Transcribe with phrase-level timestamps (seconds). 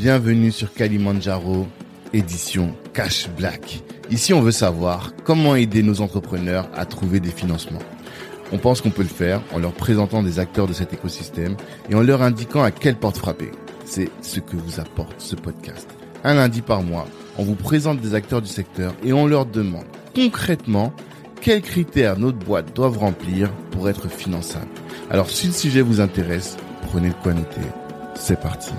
[0.00, 1.66] bienvenue sur Kalimandjaro,
[2.14, 3.82] édition Cash Black.
[4.10, 7.82] Ici, on veut savoir comment aider nos entrepreneurs à trouver des financements.
[8.50, 11.54] On pense qu'on peut le faire en leur présentant des acteurs de cet écosystème
[11.90, 13.50] et en leur indiquant à quelle porte frapper.
[13.84, 15.86] C'est ce que vous apporte ce podcast.
[16.24, 19.84] Un lundi par mois, on vous présente des acteurs du secteur et on leur demande
[20.14, 20.94] concrètement
[21.42, 24.68] quels critères notre boîte doivent remplir pour être finançable.
[25.10, 27.60] Alors si le sujet vous intéresse, prenez le quoi noter.
[28.14, 28.72] C'est parti.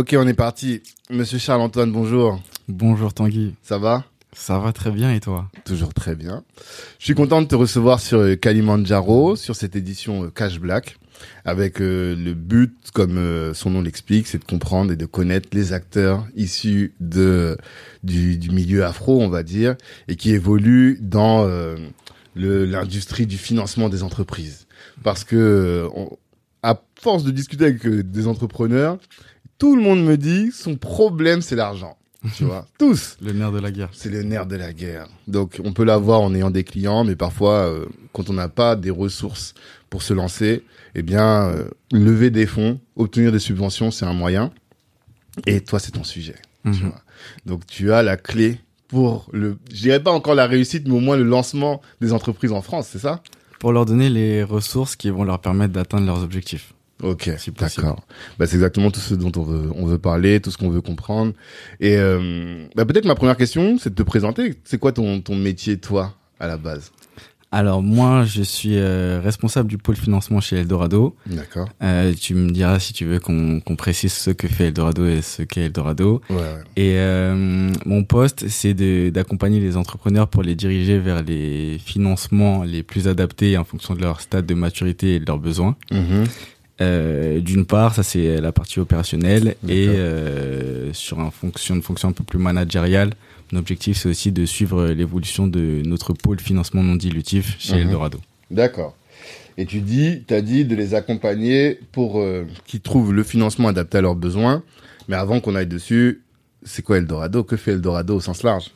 [0.00, 0.80] Ok, on est parti.
[1.10, 2.40] Monsieur Charles-Antoine, bonjour.
[2.68, 3.54] Bonjour Tanguy.
[3.62, 4.06] Ça va?
[4.32, 5.50] Ça va très bien et toi?
[5.66, 6.42] Toujours très bien.
[6.98, 10.96] Je suis content de te recevoir sur euh, Kalimandjaro, sur cette édition euh, Cash Black,
[11.44, 15.74] avec euh, le but, comme son nom l'explique, c'est de comprendre et de connaître les
[15.74, 17.58] acteurs issus de
[18.02, 19.76] du, du milieu afro, on va dire,
[20.08, 21.46] et qui évoluent dans
[22.34, 24.66] l'industrie du financement des entreprises.
[25.02, 25.90] Parce que
[26.62, 28.98] à force de discuter avec des entrepreneurs,
[29.60, 31.96] tout le monde me dit son problème c'est l'argent.
[32.36, 33.16] Tu vois, tous.
[33.22, 33.88] Le nerf de la guerre.
[33.92, 35.06] C'est le nerf de la guerre.
[35.28, 38.74] Donc on peut l'avoir en ayant des clients, mais parfois euh, quand on n'a pas
[38.76, 39.54] des ressources
[39.88, 40.62] pour se lancer,
[40.94, 44.52] eh bien euh, lever des fonds, obtenir des subventions, c'est un moyen.
[45.46, 46.34] Et toi, c'est ton sujet.
[46.64, 46.76] tu Mhm.
[46.88, 47.00] vois.
[47.46, 51.00] Donc tu as la clé pour le, je dirais pas encore la réussite, mais au
[51.00, 53.22] moins le lancement des entreprises en France, c'est ça?
[53.60, 56.74] Pour leur donner les ressources qui vont leur permettre d'atteindre leurs objectifs.
[57.02, 58.04] Ok, Si d'accord.
[58.38, 60.80] Bah, c'est exactement tout ce dont on veut, on veut parler, tout ce qu'on veut
[60.82, 61.32] comprendre.
[61.80, 64.54] Et euh, bah, peut-être ma première question, c'est de te présenter.
[64.64, 66.92] C'est quoi ton, ton métier, toi, à la base?
[67.52, 71.16] Alors moi, je suis euh, responsable du pôle financement chez Eldorado.
[71.26, 71.68] D'accord.
[71.82, 75.20] Euh, tu me diras si tu veux qu'on qu'on précise ce que fait Eldorado et
[75.20, 76.22] ce qu'est Eldorado.
[76.30, 76.44] Ouais, ouais.
[76.76, 78.74] Et euh, mon poste, c'est
[79.10, 84.00] d'accompagner les entrepreneurs pour les diriger vers les financements les plus adaptés en fonction de
[84.00, 85.76] leur stade de maturité et de leurs besoins.
[85.90, 86.26] Mhm.
[86.80, 92.08] Euh, D'une part, ça c'est la partie opérationnelle et euh, sur un fonction, une fonction
[92.08, 93.10] un peu plus managériale,
[93.52, 97.80] mon objectif c'est aussi de suivre l'évolution de notre pôle financement non dilutif chez Mhm.
[97.82, 98.18] Eldorado.
[98.50, 98.96] D'accord.
[99.58, 103.98] Et tu dis, t'as dit de les accompagner pour euh, qu'ils trouvent le financement adapté
[103.98, 104.62] à leurs besoins.
[105.08, 106.22] Mais avant qu'on aille dessus,
[106.64, 107.42] c'est quoi Eldorado?
[107.44, 108.70] Que fait Eldorado au sens large?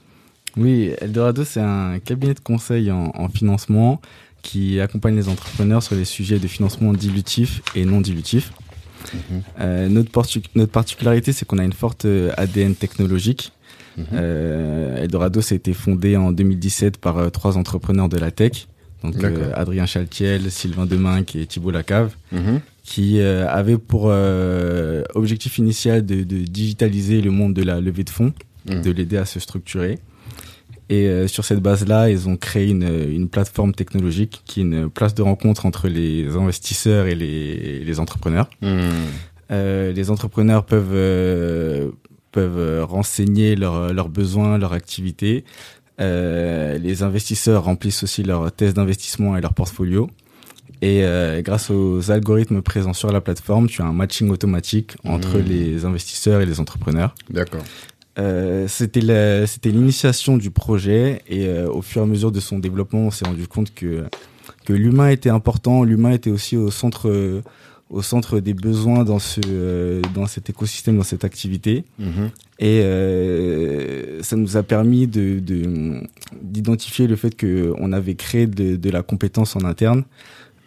[0.59, 4.01] Oui, Eldorado c'est un cabinet de conseil en, en financement
[4.45, 8.53] qui accompagne les entrepreneurs sur les sujets de financement dilutif et non dilutif.
[9.13, 9.43] Mhm.
[9.61, 10.11] Euh, notre,
[10.55, 13.53] notre particularité, c'est qu'on a une forte euh, ADN technologique.
[13.97, 14.05] Mhm.
[14.13, 18.69] Euh, Eldorado, ça a été fondé en 2017 par euh, trois entrepreneurs de la tech.
[19.03, 19.17] Donc
[19.55, 22.61] Adrien Chaltiel, Sylvain Deminck et Thibault Lacave, Mhm.
[22.83, 24.05] qui avaient pour
[25.15, 28.33] objectif initial de, de digitaliser le monde de la levée de fonds,
[28.65, 29.99] de l'aider à se structurer.
[30.95, 34.89] Et euh, sur cette base-là, ils ont créé une, une plateforme technologique qui est une
[34.89, 38.49] place de rencontre entre les investisseurs et les, les entrepreneurs.
[38.63, 38.81] Mhm.
[39.51, 41.91] Euh, les entrepreneurs peuvent euh,
[42.33, 45.45] peuvent renseigner leurs besoins, leurs activités.
[45.99, 50.11] Les investisseurs remplissent aussi leurs tests d'investissement et leur portfolio.
[50.83, 51.05] Et
[51.43, 55.49] grâce aux algorithmes présents sur la plateforme, tu as un matching automatique entre Mmh.
[55.53, 57.15] les investisseurs et les entrepreneurs.
[57.31, 57.63] D'accord.
[58.19, 62.59] Euh, c'était c'était l'initiation du projet et euh, au fur et à mesure de son
[62.61, 64.05] développement, on s'est rendu compte que
[64.65, 67.43] que l'humain était important, l'humain était aussi au centre euh,
[67.91, 72.31] au centre des besoins dans ce euh, dans cet écosystème, dans cette activité Mhm.
[72.61, 76.01] et euh, ça nous a permis de de-
[76.41, 80.05] d'identifier le fait que on avait créé de, de la compétence en interne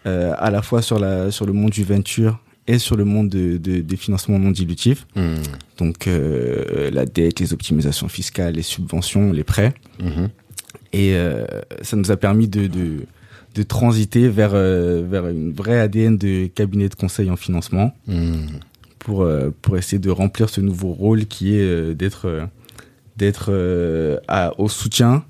[0.05, 3.29] euh, à la fois sur la sur le monde du venture et sur le monde
[3.29, 5.35] de, de- des financements non dilutifs Mhm.
[5.77, 9.73] donc euh, la dette, les optimisations fiscales, les subventions, les prêts.
[10.01, 10.29] Mhm.
[10.93, 11.45] Et euh,
[11.81, 13.05] ça nous a permis de, de,
[13.55, 18.47] de transiter vers, euh, vers une vraie ADN de cabinet de conseil en financement Mhm.
[18.99, 19.27] pour,
[19.61, 22.27] pour essayer de remplir ce nouveau rôle qui est d'être
[24.57, 25.23] au soutien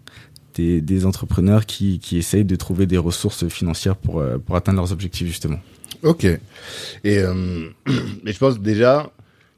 [0.56, 4.92] des, des entrepreneurs qui, qui essayent de trouver des ressources financières pour, pour atteindre leurs
[4.92, 5.60] objectifs justement.
[6.04, 6.26] Ok.
[6.26, 6.40] Et
[7.20, 7.70] euh,
[8.26, 9.12] je pense déjà,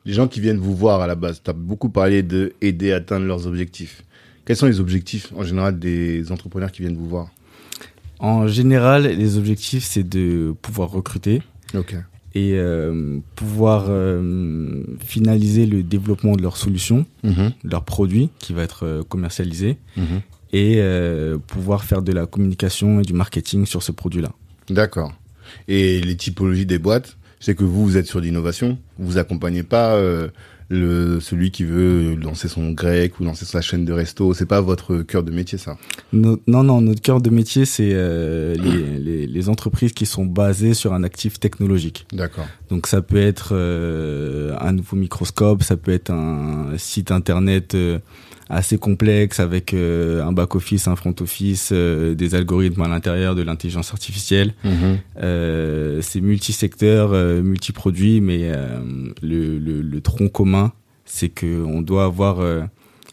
[0.05, 2.91] les gens qui viennent vous voir à la base, tu as beaucoup parlé de aider
[2.91, 4.03] à atteindre leurs objectifs.
[4.45, 7.29] Quels sont les objectifs en général des entrepreneurs qui viennent vous voir?
[8.19, 11.41] En général, les objectifs, c'est de pouvoir recruter,
[11.73, 11.95] Ok.
[12.35, 18.63] et euh, pouvoir euh, finaliser le développement de leur solution, de leur produit qui va
[18.63, 20.21] être commercialisé Mhm.
[20.51, 20.81] et
[21.47, 24.31] pouvoir faire de la communication et du marketing sur ce produit-là.
[24.69, 25.13] D'accord.
[25.67, 29.93] Et les typologies des boîtes, c'est que vous, vous êtes sur l'innovation, Vous accompagnez pas
[29.95, 30.27] euh,
[30.69, 34.33] le celui qui veut lancer son grec ou lancer sa chaîne de resto.
[34.33, 35.77] C'est pas votre cœur de métier, ça.
[36.13, 40.25] No- non, non, notre cœur de métier, c'est euh, les, les, les entreprises qui sont
[40.25, 42.05] basées sur un actif technologique.
[42.13, 42.47] D'accord.
[42.69, 47.75] Donc ça peut être euh, un nouveau microscope, ça peut être un site internet
[48.49, 53.35] assez complexe avec euh, un back office, un front office, euh, des algorithmes à l'intérieur,
[53.35, 54.53] de l'intelligence artificielle.
[55.21, 58.79] Euh, c'est multisecteur, euh, multiproduit, mais euh,
[59.21, 60.73] le, le, le tronc commun,
[61.05, 62.61] c'est que on doit avoir euh,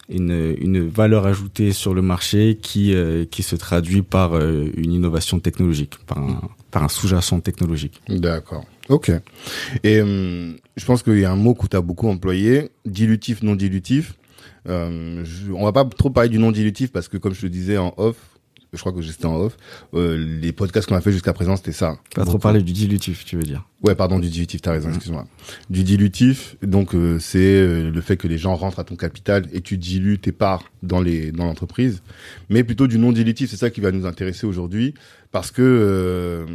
[0.08, 5.38] une, une valeur ajoutée sur le marché qui euh, qui se traduit par une innovation
[5.40, 6.40] technologique, par un,
[6.70, 8.00] par un sous-jacent technologique.
[8.08, 8.64] D'accord.
[8.88, 9.10] Ok.
[9.82, 13.42] Et hum, je pense qu'il y a un mot que tu as beaucoup employé, dilutif,
[13.42, 14.14] non dilutif.
[14.68, 17.46] Euh, je, on va pas trop parler du non dilutif parce que comme je te
[17.46, 18.16] disais en off,
[18.72, 19.56] je crois que j'étais en off,
[19.94, 21.98] euh, les podcasts qu'on a fait jusqu'à présent, c'était ça.
[22.14, 23.66] Pas trop parler du dilutif, tu veux dire.
[23.82, 25.26] Ouais, pardon, du dilutif, t'as raison, excuse-moi.
[25.70, 29.46] Du dilutif, donc euh, c'est euh, le fait que les gens rentrent à ton capital
[29.52, 32.02] et tu dilues tes parts dans les dans l'entreprise,
[32.48, 34.94] mais plutôt du non dilutif, c'est ça qui va nous intéresser aujourd'hui
[35.32, 36.46] parce que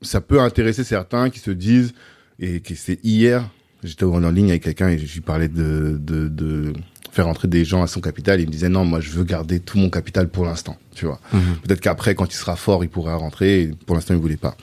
[0.00, 1.92] ça peut intéresser certains qui se disent
[2.38, 3.48] et que c'est hier,
[3.82, 6.72] j'étais en ligne avec quelqu'un et je lui parlais de de, de
[7.12, 9.60] faire entrer des gens à son capital, il me disait non, moi je veux garder
[9.60, 11.20] tout mon capital pour l'instant, tu vois.
[11.62, 14.56] Peut-être qu'après quand il sera fort, il pourra rentrer, et pour l'instant il voulait pas.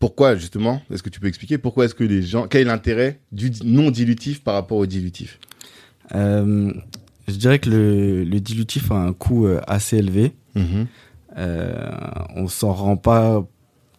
[0.00, 3.20] Pourquoi justement Est-ce que tu peux expliquer pourquoi est-ce que les gens quel est l'intérêt
[3.30, 5.38] du non dilutif par rapport au dilutif?
[6.14, 6.72] Euh,
[7.28, 10.32] je dirais que le, le dilutif a un coût euh, assez élevé.
[10.56, 10.86] Mhm.
[11.36, 11.90] Euh,
[12.36, 13.46] on s'en rend pas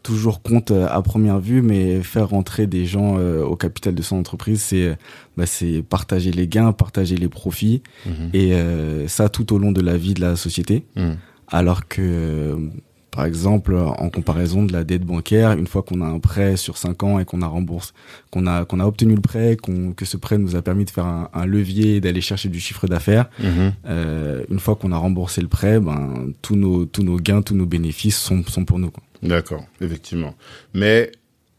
[0.06, 4.02] toujours compte euh, à première vue, mais faire rentrer des gens euh, au capital de
[4.04, 4.96] son entreprise, c'est euh,
[5.36, 8.30] bah, c'est partager les gains, partager les profits, Mhm.
[8.34, 10.86] et euh, ça tout au long de la vie de la société.
[10.96, 11.18] Mhm.
[11.48, 12.56] Alors que,
[13.12, 16.75] par exemple, en comparaison de la dette bancaire, une fois qu'on a un prêt sur
[16.78, 17.92] 5 ans et qu'on a remboursé,
[18.31, 20.90] qu'on a qu'on a obtenu le prêt, qu'on que ce prêt nous a permis de
[20.90, 23.72] faire un, un levier et d'aller chercher du chiffre d'affaires, Mhm.
[23.88, 27.56] euh, une fois qu'on a remboursé le prêt, ben tous nos tous nos gains, tous
[27.56, 28.92] nos bénéfices sont sont pour nous.
[28.92, 29.04] Quoi.
[29.23, 30.35] D'accord, effectivement.
[30.73, 31.12] Mais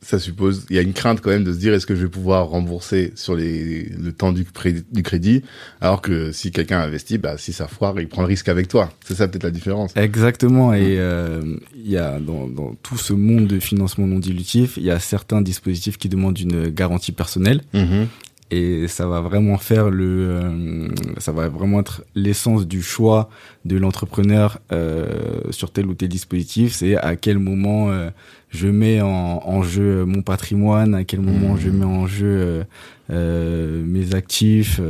[0.03, 2.03] ça suppose, il y a une crainte quand même de se dire est-ce que je
[2.03, 5.43] vais pouvoir rembourser sur les, le temps du, crédit,
[5.81, 8.93] alors que si quelqu'un investit, bah, si ça foire, il prend le risque avec toi.
[9.05, 9.97] C'est ça peut-être la différence.
[9.97, 10.75] Exactement.
[10.75, 14.85] Et euh, il y a dans, dans tout ce monde de financement non dilutif, il
[14.85, 17.63] y a certains dispositifs qui demandent une garantie personnelle.
[17.73, 18.07] Mhm.
[18.51, 20.89] Et ça va vraiment faire le euh,
[21.19, 23.29] ça va vraiment être l'essence du choix
[23.65, 28.11] de l'entrepreneur euh, sur tel ou tel dispositif c'est à quel moment euh,
[28.51, 29.09] je mets en,
[29.45, 32.65] en jeu mon patrimoine à quel moment je mets en jeu
[33.09, 34.81] mes actifs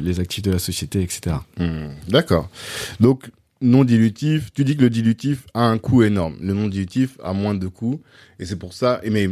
[0.00, 2.48] les actifs de la société etc Hmm, D'accord.
[3.00, 3.30] Donc,
[3.60, 6.34] non dilutif, tu dis que le dilutif a un coût énorme.
[6.40, 8.00] Le non dilutif a moins de coûts.
[8.40, 9.28] Et c'est pour ça, et mais,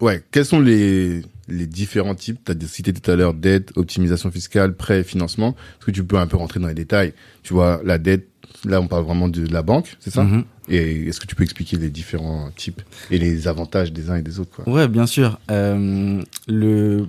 [0.00, 2.38] ouais, quels sont les, les différents types?
[2.44, 5.56] Tu as cité tout à l'heure dette, optimisation fiscale, prêt, financement.
[5.78, 7.12] Est-ce que tu peux un peu rentrer dans les détails?
[7.42, 8.28] Tu vois, la dette,
[8.64, 10.24] là, on parle vraiment de la banque, c'est ça?
[10.24, 10.44] Mhm.
[10.68, 14.22] Et est-ce que tu peux expliquer les différents types et les avantages des uns et
[14.22, 14.68] des autres, quoi?
[14.72, 15.38] Ouais, bien sûr.
[15.50, 17.06] Euh, le,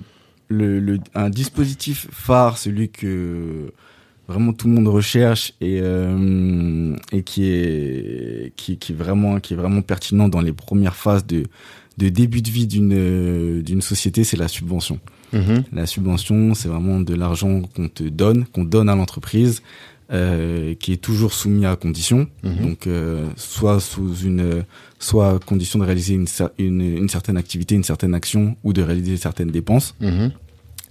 [0.48, 3.72] le, le, un dispositif phare, celui que
[4.28, 9.54] vraiment tout le monde recherche et, euh, et qui est qui, qui est vraiment qui
[9.54, 11.44] est vraiment pertinent dans les premières phases de
[11.98, 14.98] de début de vie d'une euh, d'une société, c'est la subvention.
[15.32, 15.64] Mhm.
[15.72, 19.62] La subvention, c'est vraiment de l'argent qu'on te donne, qu'on donne à l'entreprise,
[20.10, 22.28] euh, qui est toujours soumis à conditions.
[22.42, 22.56] Mhm.
[22.62, 24.64] Donc, euh, soit sous une,
[24.98, 26.26] soit à condition de réaliser une,
[26.58, 29.94] une, une certaine activité, une certaine action, ou de réaliser certaines dépenses.
[30.00, 30.32] Mhm.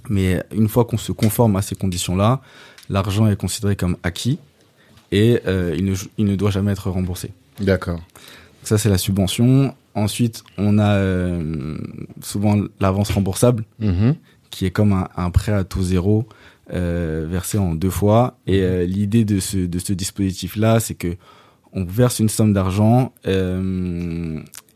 [0.10, 2.42] Mais une fois qu'on se conforme à ces conditions-là,
[2.90, 4.40] l'argent est considéré comme acquis
[5.12, 7.32] et euh, il, ne, il ne doit jamais être remboursé.
[7.60, 8.00] D'accord.
[8.68, 9.74] Ça, c'est la subvention.
[9.96, 11.78] Ensuite, on a euh,
[12.22, 14.16] souvent l'avance remboursable Mhm.
[14.50, 16.26] qui est comme un, un prêt à taux zéro
[16.74, 18.38] euh, versé en deux fois.
[18.46, 21.16] Et euh, l'idée de ce, de ce dispositif-là, c'est que
[21.72, 23.14] on verse une somme d'argent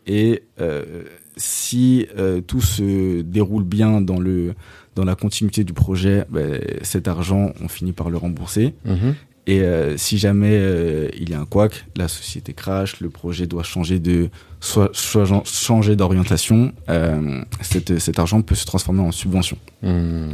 [0.08, 0.44] et
[1.38, 2.08] si
[2.48, 4.54] tout se déroule bien dans le
[4.96, 8.74] dans la continuité du projet, ben, cet argent, on finit par le rembourser.
[8.86, 9.16] Mhm.
[9.48, 13.48] Et euh, si jamais euh, il y a un couac, la société crache, le projet
[13.48, 14.30] doit changer de
[14.60, 19.58] soit, soit changer d'orientation, euh, cet, argent peut se transformer en subvention.
[19.82, 20.34] Hmm.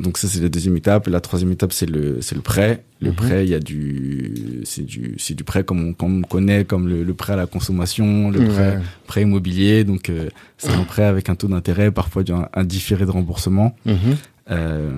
[0.00, 1.06] Donc ça c'est la deuxième étape.
[1.06, 2.82] La troisième étape c'est le c'est le prêt.
[3.00, 3.14] Le Mhm.
[3.16, 6.64] prêt il y a du c'est du c'est du prêt comme on, comme on connaît
[6.64, 8.78] comme le, le prêt à la consommation, le prêt Ouais.
[9.06, 9.84] prêt immobilier.
[9.84, 10.10] Donc
[10.56, 13.76] c'est un prêt avec un taux d'intérêt parfois un différé de remboursement.
[13.86, 14.16] Mhm.
[14.50, 14.90] Euh,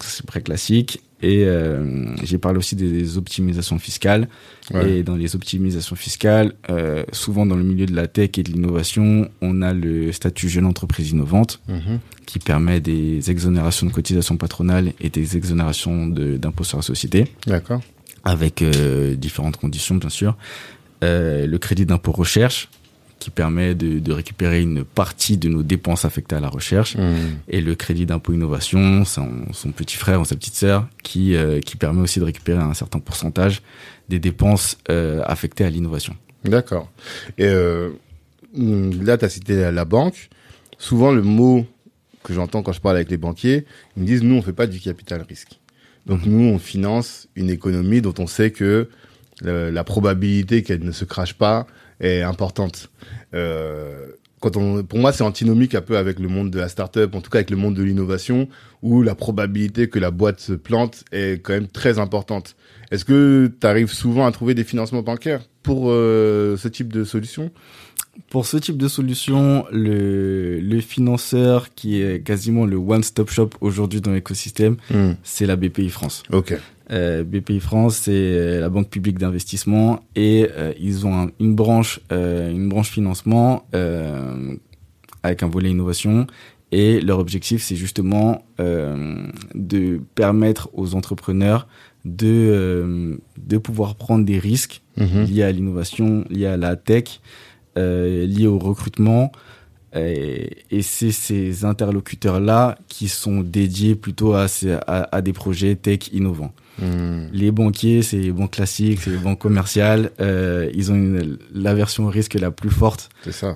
[0.00, 1.02] c'est prêt classique.
[1.22, 4.28] Et euh, j'ai parlé aussi des optimisations fiscales.
[4.86, 8.52] Et dans les optimisations fiscales, euh, souvent dans le milieu de la tech et de
[8.52, 11.98] l'innovation, on a le statut jeune entreprise innovante mhm.
[12.26, 17.24] qui permet des exonérations de cotisations patronales et des exonérations d'impôts sur la société.
[17.46, 17.80] D'accord.
[18.24, 20.36] Avec euh, différentes conditions, bien sûr.
[21.02, 22.68] Euh, le crédit d'impôt recherche
[23.24, 27.14] qui permet de, de, récupérer une partie de nos dépenses affectées à la recherche mmh.
[27.48, 31.60] et le crédit d'impôt innovation, son, son, petit frère ou sa petite sœur, qui, euh,
[31.60, 33.62] qui permet aussi de récupérer un certain pourcentage
[34.10, 36.14] des dépenses euh, affectées à l'innovation.
[36.44, 36.92] D'accord.
[37.38, 37.92] Et euh,
[38.54, 40.28] là, tu as cité la banque.
[40.76, 41.66] Souvent, le mot
[42.24, 43.64] que j'entends quand je parle avec les banquiers,
[43.96, 45.60] ils me disent, nous, on fait pas du capital risque.
[46.04, 46.30] Donc, mmh.
[46.30, 48.90] nous, on finance une économie dont on sait que
[49.40, 51.66] la probabilité qu'elle ne se crache pas,
[52.00, 52.90] est importante.
[53.34, 54.06] Euh,
[54.40, 57.20] quand on, pour moi, c'est antinomique un peu avec le monde de la startup, en
[57.20, 58.48] tout cas avec le monde de l'innovation,
[58.82, 62.56] où la probabilité que la boîte se plante est quand même très importante.
[62.90, 67.04] Est-ce que tu arrives souvent à trouver des financements bancaires pour euh, ce type de
[67.04, 67.50] solution?
[68.30, 74.00] Pour ce type de solution, le, le financeur qui est quasiment le one-stop shop aujourd'hui
[74.00, 75.12] dans l'écosystème, hmm.
[75.22, 76.22] c'est la BPI France.
[76.32, 76.58] Ok.
[76.90, 82.00] Euh, BPI France, c'est euh, la banque publique d'investissement et euh, ils ont une branche,
[82.12, 83.66] euh, une branche financement
[85.22, 86.26] avec un volet innovation.
[86.72, 91.68] Et leur objectif, c'est justement de permettre aux entrepreneurs
[92.04, 95.24] de de pouvoir prendre des risques mhm.
[95.24, 97.20] liés à l'innovation, liés à la tech,
[97.76, 99.32] liés au recrutement.
[99.96, 104.46] Et, et c'est ces interlocuteurs-là qui sont dédiés plutôt à,
[104.86, 106.52] à, à des projets tech innovants.
[106.80, 107.26] Hmm.
[107.32, 110.10] Les banquiers, c'est les banques classiques, c'est les banques commerciales.
[110.20, 113.10] Euh, ils ont une, la version risque la plus forte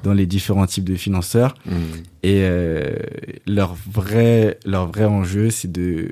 [0.04, 1.56] dans les différents types de financeurs.
[1.66, 1.72] Hmm.
[2.22, 2.94] Et euh,
[3.46, 6.08] leur vrai, leur vrai enjeu, c'est de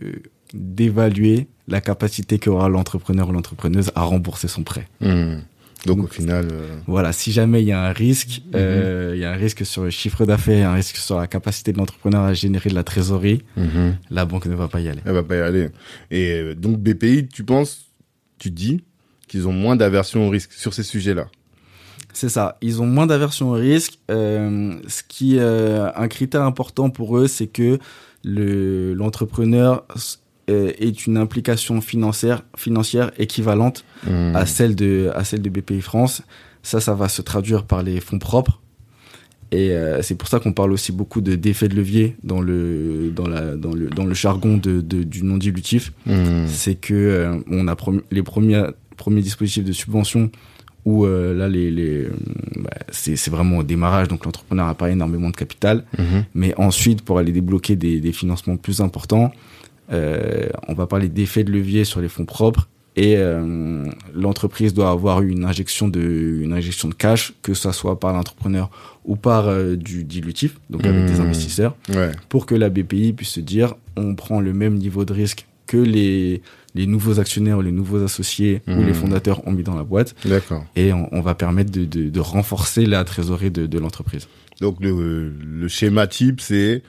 [0.54, 4.88] d'évaluer la capacité qu'aura l'entrepreneur ou l'entrepreneuse à rembourser son prêt.
[5.00, 5.38] Hmm.
[5.86, 8.52] Donc, au final, euh, voilà, si jamais il y a un risque, mhm.
[8.56, 11.72] euh, il y a un risque sur le chiffre d'affaires, un risque sur la capacité
[11.72, 13.96] de l'entrepreneur à générer de la trésorerie, mhm.
[14.10, 15.00] la banque ne va pas y aller.
[15.04, 15.68] Elle va pas y aller.
[16.10, 17.86] Et euh, donc BPI, tu penses,
[18.38, 18.82] tu dis
[19.28, 21.28] qu'ils ont moins d'aversion au risque sur ces sujets-là?
[22.12, 22.56] C'est ça.
[22.62, 23.98] Ils ont moins d'aversion au risque.
[24.08, 27.78] ce qui est un critère important pour eux, c'est que
[28.24, 29.84] le l'entrepreneur
[30.48, 34.46] est une implication financière, financière équivalente à hmm.
[34.46, 36.22] celle de à celle de BPI France.
[36.62, 38.60] Ça, ça va se traduire par les fonds propres.
[39.52, 43.12] Et euh, c'est pour ça qu'on parle aussi beaucoup de d'effet de levier dans le
[43.14, 45.92] dans la dans le dans le jargon de, de du non dilutif.
[46.06, 46.46] Hmm.
[46.48, 47.76] C'est que euh, on a
[48.10, 48.64] les premiers
[48.96, 50.30] premiers dispositifs de subvention
[50.84, 52.06] où là les, les
[52.56, 56.20] bah, c'est c'est vraiment au démarrage donc l'entrepreneur n'a pas énormément de capital hmm.
[56.34, 59.55] mais ensuite pour aller débloquer des, des financements plus importants euh,
[59.90, 65.20] on va parler d'effet de levier sur les fonds propres et euh, l'entreprise doit avoir
[65.20, 68.70] une injection de une injection de cash que ça soit par l'entrepreneur
[69.04, 71.20] ou par euh, du dilutif donc avec des mmh.
[71.20, 71.76] investisseurs
[72.30, 75.76] pour que la BPI puisse se dire on prend le même niveau de risque que
[75.76, 76.42] les
[76.74, 78.94] les nouveaux actionnaires les nouveaux associés ou les mmh.
[78.94, 80.14] fondateurs ont mis dans la boîte
[80.74, 84.26] et on, va permettre de, de, de, renforcer la trésorerie de, de l'entreprise
[84.60, 86.82] donc le, le schéma type c'est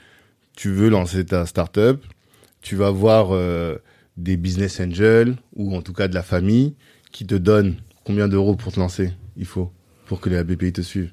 [0.56, 2.00] tu veux lancer ta startup
[2.60, 3.76] tu vas voir euh,
[4.16, 6.74] des business angels ou en tout cas de la famille
[7.12, 9.72] qui te donnent combien d'euros pour te lancer il faut
[10.06, 11.12] pour que les BPI te suivent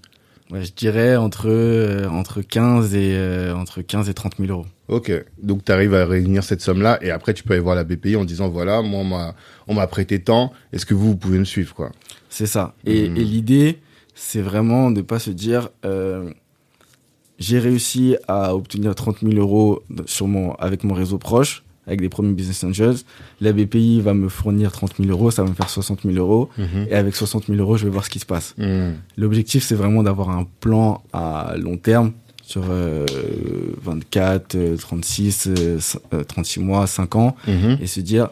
[0.51, 4.65] ouais, Je dirais entre euh, entre 15 et euh, entre 15 et 30 000 euros.
[4.87, 5.11] Ok,
[5.41, 8.15] donc tu arrives à réunir cette somme-là et après tu peux aller voir la BPI
[8.15, 9.35] en disant voilà moi on m'a
[9.67, 11.91] on m'a prêté tant, est-ce que vous, vous pouvez me suivre quoi?
[12.29, 12.75] C'est ça.
[12.85, 13.17] Et, hmm.
[13.17, 13.79] et l'idée
[14.13, 15.69] c'est vraiment de pas se dire
[17.39, 22.09] j'ai réussi à obtenir 30 000 euros sur mon, avec mon réseau proche, avec des
[22.09, 22.97] premiers business angels.
[23.41, 26.49] La BPI va me fournir 30 000 euros, ça va me faire 60 000 euros.
[26.57, 26.87] Mhm.
[26.89, 28.55] Et avec 60 000 euros, je vais voir ce qui se passe.
[28.57, 28.95] Mhm.
[29.17, 33.05] L'objectif, c'est vraiment d'avoir un plan à long terme sur euh,
[33.81, 35.49] 24, 36,
[36.27, 37.79] 36 mois, 5 ans, mhm.
[37.81, 38.29] et se dire,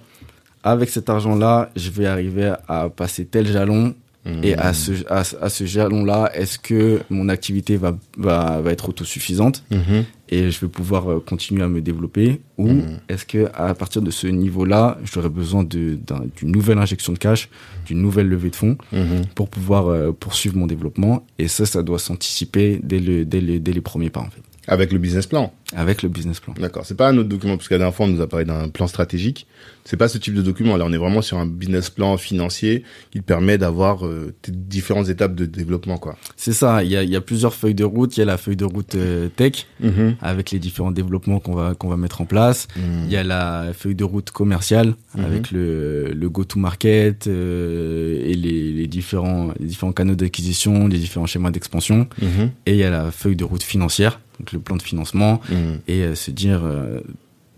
[0.63, 5.65] avec cet argent-là, je vais arriver à passer tel jalon et à ce, à, ce
[5.65, 10.05] jalon-là, est-ce que mon activité va, va, va être autosuffisante mhm.
[10.29, 12.99] et je vais pouvoir euh, continuer à me développer Ou mhm.
[13.09, 15.99] est-ce que à partir de ce niveau-là, j'aurais besoin d'une
[16.43, 17.49] nouvelle injection de cash,
[17.85, 19.25] d'une nouvelle levée de fonds mhm.
[19.35, 23.73] pour pouvoir euh, poursuivre mon développement Et ça, ça doit s'anticiper dès, le, dès, dès
[23.73, 24.41] les premiers pas en fait.
[24.67, 26.53] Avec le business plan Avec le business plan.
[26.57, 26.85] D'accord.
[26.85, 28.69] C'est pas un autre document, parce qu'à la dernière fois, on nous a parlé d'un
[28.69, 29.45] plan stratégique.
[29.85, 30.77] C'est pas ce type de document.
[30.77, 35.09] Là, on est vraiment sur un business plan financier qui permet d'avoir euh, tes différentes
[35.09, 36.15] étapes de développement, quoi.
[36.37, 36.83] C'est ça.
[36.85, 38.15] Il y a, il y a plusieurs feuilles de route.
[38.15, 40.15] Il y a la feuille de route euh, tech Mhm.
[40.21, 42.67] avec les différents développements qu'on va qu'on va mettre en place.
[42.77, 42.83] Mhm.
[43.07, 45.25] Il y a la feuille de route commerciale Mhm.
[45.25, 51.25] avec le, le go-to-market euh, et les, les différents les différents canaux d'acquisition, les différents
[51.25, 52.07] schémas d'expansion.
[52.21, 52.51] Mhm.
[52.65, 55.79] Et il y a la feuille de route financière, donc le plan de financement Mhm.
[55.87, 56.99] et euh, se dire euh,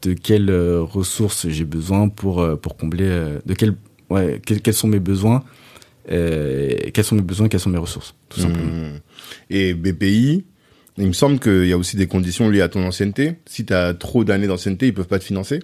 [0.03, 3.09] de quelles euh, ressources j'ai besoin pour pour combler
[3.45, 3.73] de quels
[4.11, 5.43] ouais quels, quels sont mes besoins
[6.07, 8.71] quels sont mes besoins quelles sont mes ressources tout simplement.
[8.71, 8.99] Mhm.
[9.49, 10.45] Et BPI,
[10.97, 13.35] il me semble qu'il y a aussi des conditions liées à ton ancienneté.
[13.45, 15.61] Si tu as trop d'années d'ancienneté, ils peuvent pas te financer.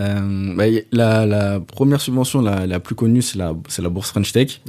[0.00, 4.08] Euh, bah, la, la première subvention la, la plus connue c'est la c'est la bourse
[4.12, 4.62] French Tech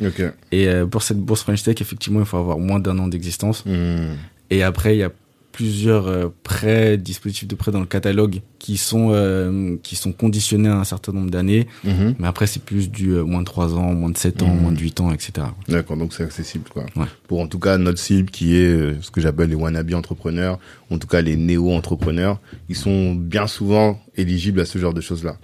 [0.52, 3.66] et euh, pour cette bourse French Tech effectivement il faut avoir moins d'un an d'existence
[3.66, 4.18] Mhm.
[4.50, 5.12] et après il y a
[5.52, 10.70] plusieurs euh, prêts dispositifs de prêt dans le catalogue qui sont euh, qui sont conditionnés
[10.70, 12.16] à un certain nombre d'années Mhm.
[12.20, 14.62] mais après c'est plus du euh, moins de 3 ans moins de 7 ans Mhm.
[14.62, 16.86] moins de 8 ans etc D'accord, donc c'est accessible, quoi.
[16.96, 17.06] Ouais.
[17.28, 20.60] Pour en tout cas notre cible qui est euh, ce que j'appelle les wannabe entrepreneurs,
[20.90, 22.40] en tout cas les néo-entrepreneurs,
[22.70, 25.38] ils sont bien souvent éligibles à ce genre de choses-là.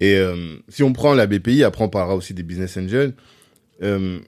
[0.00, 3.14] Et euh, si on prend la BPI, après on parlera aussi des business angels,
[3.82, 4.18] euh,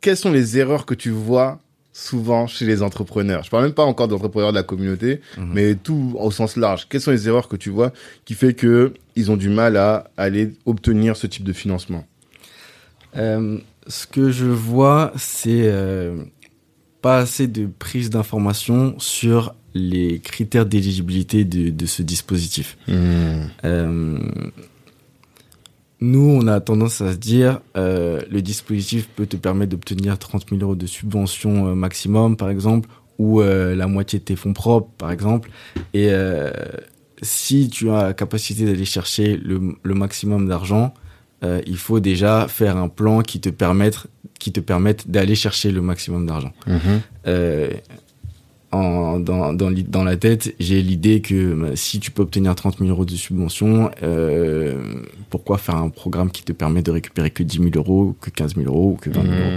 [0.00, 1.60] quelles sont les erreurs que tu vois
[1.92, 5.50] souvent chez les entrepreneurs Je parle même pas encore d'entrepreneurs de la communauté, Mhm.
[5.52, 6.86] mais tout au sens large.
[6.88, 7.92] Quelles sont les erreurs que tu vois
[8.24, 12.06] qui fait que ils ont du mal à aller obtenir ce type de financement?
[13.16, 16.24] Euh, ce que je vois, c'est euh,
[17.02, 22.76] pas assez de prise d'information sur les critères d'éligibilité de, de ce dispositif.
[22.88, 24.18] Euh,
[26.02, 30.50] nous, on a tendance à se dire, euh, le dispositif peut te permettre d'obtenir 30
[30.50, 34.52] 000 euros de subvention euh, maximum, par exemple, ou euh, la moitié de tes fonds
[34.52, 35.50] propres, par exemple.
[35.94, 36.10] Et
[37.22, 40.92] si tu as la capacité d'aller chercher le, le maximum d'argent,
[41.66, 44.06] il faut déjà faire un plan qui te permette,
[44.40, 46.52] qui te permette d'aller chercher le maximum d'argent.
[47.28, 47.70] Euh,
[48.72, 52.78] en, dans, dans, dans la tête, j'ai l'idée que bah, si tu peux obtenir 30
[52.78, 54.82] 000 euros de subvention, euh,
[55.30, 58.54] pourquoi faire un programme qui te permet de récupérer que 10 000 euros, que 15
[58.56, 59.50] 000 euros, ou que 20 000 euros?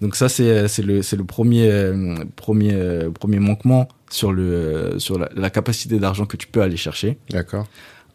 [0.00, 4.42] Donc ça, c'est c'est le, c'est le premier, euh, premier, euh, premier manquement sur, le,
[4.42, 7.18] euh, sur la, la capacité d'argent que tu peux aller chercher.
[7.30, 7.66] D'accord.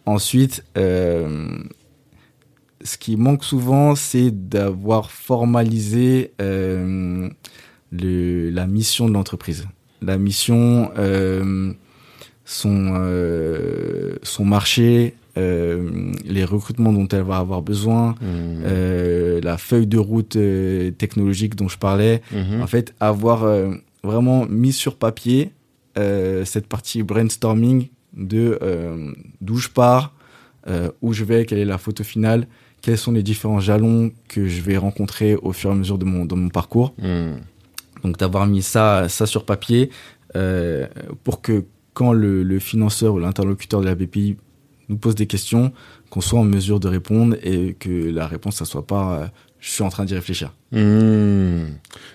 [0.06, 1.58] Ensuite, euh,
[2.84, 7.30] ce qui manque souvent, c'est d'avoir formalisé euh,
[7.91, 9.65] le, la mission de l'entreprise.
[10.01, 11.73] La mission, euh,
[12.45, 19.86] son, euh, son marché, euh, les recrutements dont elle va avoir besoin, euh, la feuille
[19.86, 22.21] de route euh, technologique dont je parlais.
[22.31, 22.62] Mhm.
[22.62, 23.45] En fait, avoir
[24.03, 25.51] vraiment mis sur papier
[25.95, 28.60] cette partie brainstorming de
[29.41, 30.13] d'où je pars,
[31.01, 32.47] où je vais, quelle est la photo finale,
[32.81, 36.05] quels sont les différents jalons que je vais rencontrer au fur et à mesure de
[36.05, 36.93] mon, de mon parcours.
[37.01, 37.39] Mhm.
[38.03, 39.89] Donc d'avoir mis ça, ça sur papier
[40.36, 40.88] euh,
[41.23, 44.38] pour que quand le, le financeur ou l'interlocuteur de la BPI
[44.89, 45.71] nous pose des questions,
[46.10, 49.27] qu'on soit en mesure de répondre et que la réponse, ça soit pas euh,
[49.60, 50.53] je suis en train d'y réfléchir.
[50.71, 51.67] Mhm.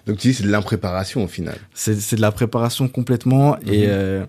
[0.07, 1.57] Donc tu dis c'est de l'impréparation au final.
[1.75, 4.27] C'est c'est de la préparation complètement et Mhm.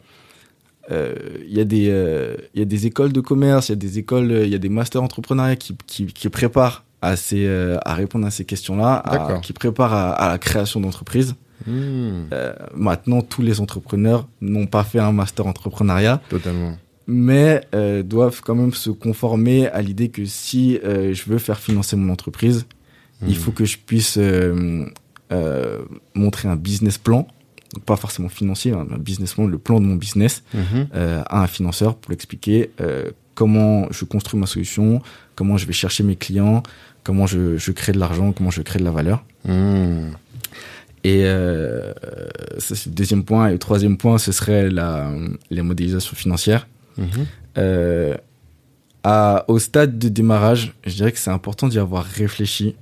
[0.91, 1.15] euh,
[1.47, 3.77] il y a des euh, il y a des écoles de commerce, il y a
[3.77, 7.47] des écoles, il y a des masters entrepreneuriat qui qui, qui préparent à ces
[7.85, 9.03] à répondre à ces questions-là,
[9.41, 11.35] qui préparent à, à la création d'entreprises.
[11.67, 12.27] Mhm.
[12.33, 16.77] Euh, maintenant, tous les entrepreneurs n'ont pas fait un master entrepreneuriat, Totalement.
[17.07, 21.59] mais euh, doivent quand même se conformer à l'idée que si euh, je veux faire
[21.59, 22.65] financer mon entreprise,
[23.21, 23.33] il Mhm.
[23.35, 24.17] faut que je puisse
[26.15, 27.27] montrer un business plan,
[27.73, 30.87] donc pas forcément financier, hein, un business plan, le plan de mon business Mhm.
[30.93, 32.71] à un financeur pour expliquer
[33.35, 35.01] comment je construis ma solution,
[35.35, 36.61] comment je vais chercher mes clients,
[37.03, 39.23] comment je, je crée de l'argent, comment je crée de la valeur.
[41.03, 41.91] Et euh,
[42.59, 43.49] ça c'est le deuxième point.
[43.49, 45.11] Et le troisième point, ce serait la,
[45.49, 46.67] les modélisations financières.
[46.97, 47.07] Mhm.
[47.57, 48.15] Euh,
[49.03, 52.75] à, au stade de démarrage, je dirais que c'est important d'y avoir réfléchi.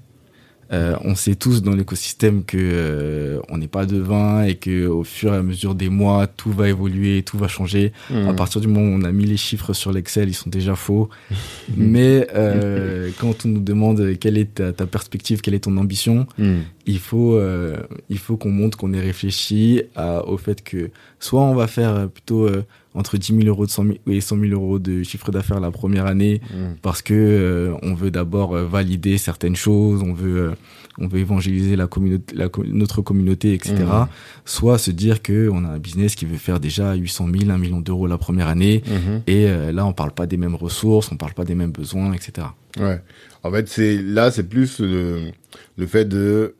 [0.73, 5.03] Euh, on sait tous dans l'écosystème que euh, on n'est pas devin et que au
[5.03, 7.91] fur et à mesure des mois, tout va évoluer, tout va changer.
[8.09, 8.29] Mhm.
[8.29, 10.75] À partir du moment où on a mis les chiffres sur l'Excel, ils sont déjà
[10.75, 11.09] faux.
[11.75, 16.25] Mais euh, quand on nous demande quelle est ta, ta perspective, quelle est ton ambition,
[16.37, 16.61] Mhm.
[16.87, 17.75] il faut euh,
[18.09, 22.07] il faut qu'on montre qu'on est réfléchi à, au fait que soit on va faire
[22.09, 25.31] plutôt euh, entre 10 000 euros de 100 000 et 100 000 euros de chiffre
[25.31, 26.75] d'affaires la première année Mm.
[26.81, 30.51] parce que euh, on veut d'abord euh, valider certaines choses, on veut euh,
[30.97, 33.75] on veut évangéliser la communauté, la notre communauté, etc.
[33.79, 34.07] Mhm.
[34.43, 37.57] Soit se dire que on a un business qui veut faire déjà 800 000, 1
[37.57, 39.21] million d'euros la première année, Mhm.
[39.25, 42.11] et euh, là on parle pas des mêmes ressources, on parle pas des mêmes besoins,
[42.11, 42.47] etc.
[42.77, 42.99] Ouais.
[43.43, 45.31] En fait, c'est là, c'est plus le,
[45.77, 46.55] le fait de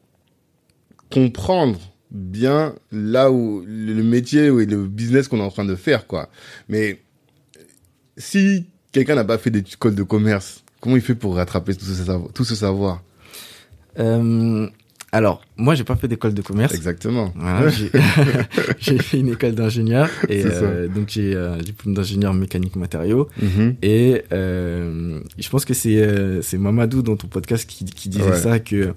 [1.10, 1.78] comprendre
[2.12, 6.30] bien là où le métier ou le business qu'on est en train de faire, quoi.
[6.70, 7.00] Mais
[8.18, 11.94] si quelqu'un n'a pas fait d'école de commerce, comment il fait pour rattraper tout ce
[12.04, 13.02] savoir, tout ce savoir?
[14.00, 14.68] Euh,
[15.14, 16.74] alors moi j'ai pas fait d'école de commerce.
[16.74, 17.34] Exactement.
[17.36, 23.28] Voilà, j'ai fait une école d'ingénieur et euh, donc j'ai un diplôme d'ingénieur mécanique matériaux
[23.42, 23.76] Mhm.
[23.82, 28.38] et euh, je pense que c'est c'est Mamadou dans ton podcast qui, qui disait Ouais.
[28.38, 28.94] ça que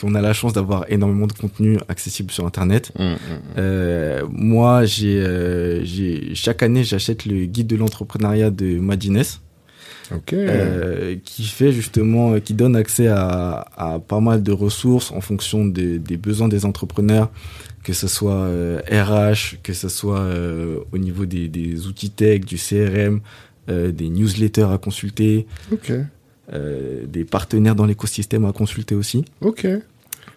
[0.00, 2.92] qu'on a la chance d'avoir énormément de contenu accessible sur internet.
[2.98, 3.16] Mm, mm,
[3.58, 10.14] Euh, moi j'ai euh, j'ai chaque année j'achète le guide de l'entrepreneuriat de Madines mm.
[10.14, 10.32] Ok.
[10.32, 15.66] euh, qui fait justement, qui donne accès à, à pas mal de ressources en fonction
[15.66, 17.30] des, des besoins des entrepreneurs,
[17.84, 18.48] que ce soit
[18.90, 20.26] RH, que ce soit
[20.92, 23.20] au niveau des, des outils tech, du CRM,
[23.68, 25.92] euh, des newsletters à consulter, ok.
[26.52, 29.24] Euh, des partenaires dans l'écosystème à consulter aussi.
[29.40, 29.66] Ok.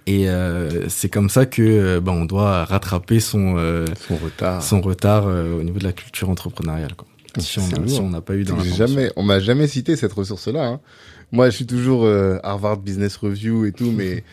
[0.08, 4.64] Et euh, c'est comme ça que euh, ben, on doit rattraper son, euh, Son retard.
[4.64, 6.96] son retard euh, au niveau de la culture entrepreneuriale.
[6.96, 7.08] Quoi.
[7.40, 10.66] Si on si n'a pas eu dans jamais, on m'a jamais cité cette ressource-là.
[10.68, 10.80] hein.
[11.32, 12.06] Moi, je suis toujours
[12.44, 14.24] Harvard Business Review et tout, mais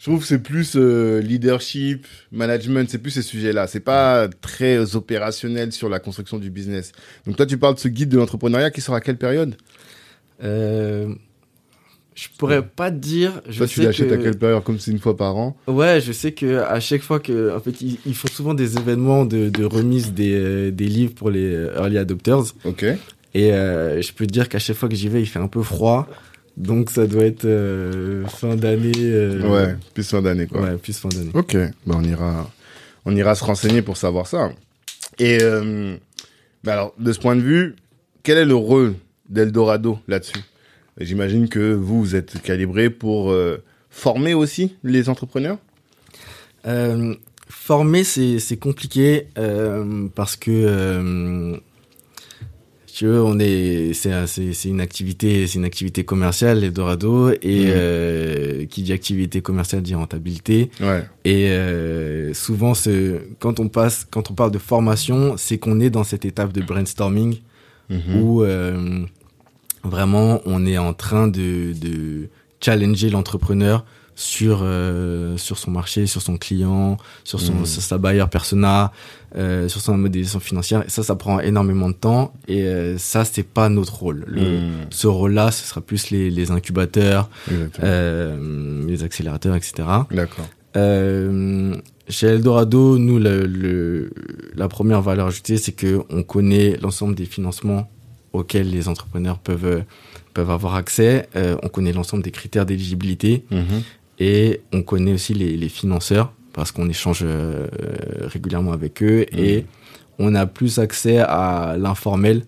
[0.00, 3.68] je trouve que c'est plus euh, leadership, management, c'est plus ces sujets-là.
[3.68, 6.90] C'est pas très opérationnel sur la construction du business.
[7.26, 9.54] Donc toi, tu parles de ce guide de l'entrepreneuriat qui sort à quelle période?
[10.42, 11.14] Euh,
[12.18, 13.40] je pourrais pas te dire.
[13.48, 14.14] Je Toi, tu l'achètes que...
[14.14, 15.56] à quelle période Comme c'est une fois par an.
[15.68, 18.76] Ouais, je sais que à chaque fois que, en fait, ils, ils font souvent des
[18.76, 22.54] événements de, de remise des, euh, des livres pour les early adopters.
[22.64, 22.84] Ok.
[23.34, 25.46] Et euh, je peux te dire qu'à chaque fois que j'y vais, il fait un
[25.46, 26.08] peu froid.
[26.56, 28.90] Donc ça doit être euh, fin d'année.
[29.44, 30.62] Ouais, plus fin d'année, quoi.
[30.62, 31.30] Ouais, plus fin d'année.
[31.34, 32.50] Ok, bah on ira,
[33.04, 34.50] on ira se renseigner pour savoir ça.
[35.20, 35.38] Et
[36.64, 37.76] bah alors, de ce point de vue,
[38.24, 38.94] quel est le rôle
[39.28, 40.40] d'Eldorado là-dessus?
[41.00, 45.58] J'imagine que vous, vous êtes calibré pour euh, former aussi les entrepreneurs?
[46.66, 47.14] Euh,
[47.48, 51.58] former, c'est compliqué euh, parce que
[52.92, 57.30] tu veux, on est c'est un- c'est c'est une activité c'est une activité commerciale Eldorado
[57.30, 61.04] et euh, qui dit activité commerciale dit rentabilité Ouais.
[61.24, 62.72] et euh, souvent
[63.38, 66.60] quand on passe quand on parle de formation c'est qu'on est dans cette étape de
[66.60, 67.36] brainstorming
[67.90, 68.20] Mhm.
[68.20, 69.04] où euh,
[69.84, 72.28] vraiment on est en train de, de
[72.60, 78.24] challenger l'entrepreneur sur euh, sur son marché, sur son client, sur son sur sa buyer
[78.28, 78.90] persona,
[79.36, 80.82] euh, sur son modélisation financière.
[80.84, 82.32] Et ça, ça prend énormément de temps.
[82.48, 84.24] Et euh, ça, c'est pas notre rôle.
[84.26, 84.70] Le, Mhm.
[84.90, 87.30] Ce rôle-là, ce sera plus les, les incubateurs,
[87.84, 89.86] euh, les accélérateurs, etc.
[90.10, 90.48] D'accord.
[90.76, 91.76] Euh,
[92.08, 94.10] chez Eldorado, nous, le, le-
[94.56, 97.88] la première valeur ajoutée, c'est que on connaît l'ensemble des financements
[98.32, 99.82] auxquels les entrepreneurs peuvent
[100.34, 101.28] peuvent avoir accès.
[101.36, 103.82] Euh, on connaît l'ensemble des critères d'éligibilité Mhm.
[104.20, 107.66] et on connaît aussi les, les financeurs parce qu'on échange euh,
[108.22, 109.64] régulièrement avec eux et
[110.18, 112.42] on a plus accès à l'informel.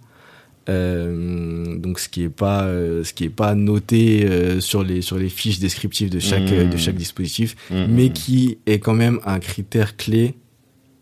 [0.68, 5.28] Euh, donc ce qui est pas ce qui est pas noté sur les sur les
[5.28, 6.70] fiches descriptives de chaque Mhm.
[6.70, 7.86] de chaque dispositif Mhm.
[7.90, 10.34] mais qui est quand même un critère clé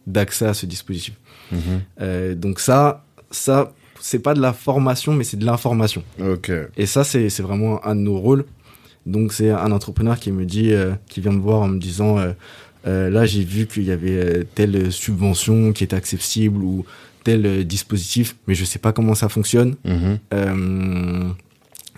[0.07, 1.15] d'accès à ce dispositif.
[1.53, 2.35] Mhm.
[2.37, 6.03] Donc ça, ça, c'est pas de la formation, mais c'est de l'information.
[6.21, 6.51] Ok.
[6.77, 8.45] Et ça, c'est c'est vraiment un de nos rôles.
[9.07, 12.19] Donc c'est un entrepreneur qui me dit, euh, qui vient me voir en me disant,
[12.19, 12.33] euh,
[12.87, 16.85] euh, là j'ai vu qu'il y avait euh, telle subvention qui était accessible ou
[17.25, 19.77] tel euh, dispositif, mais je sais pas comment ça fonctionne.
[20.35, 21.29] Euh,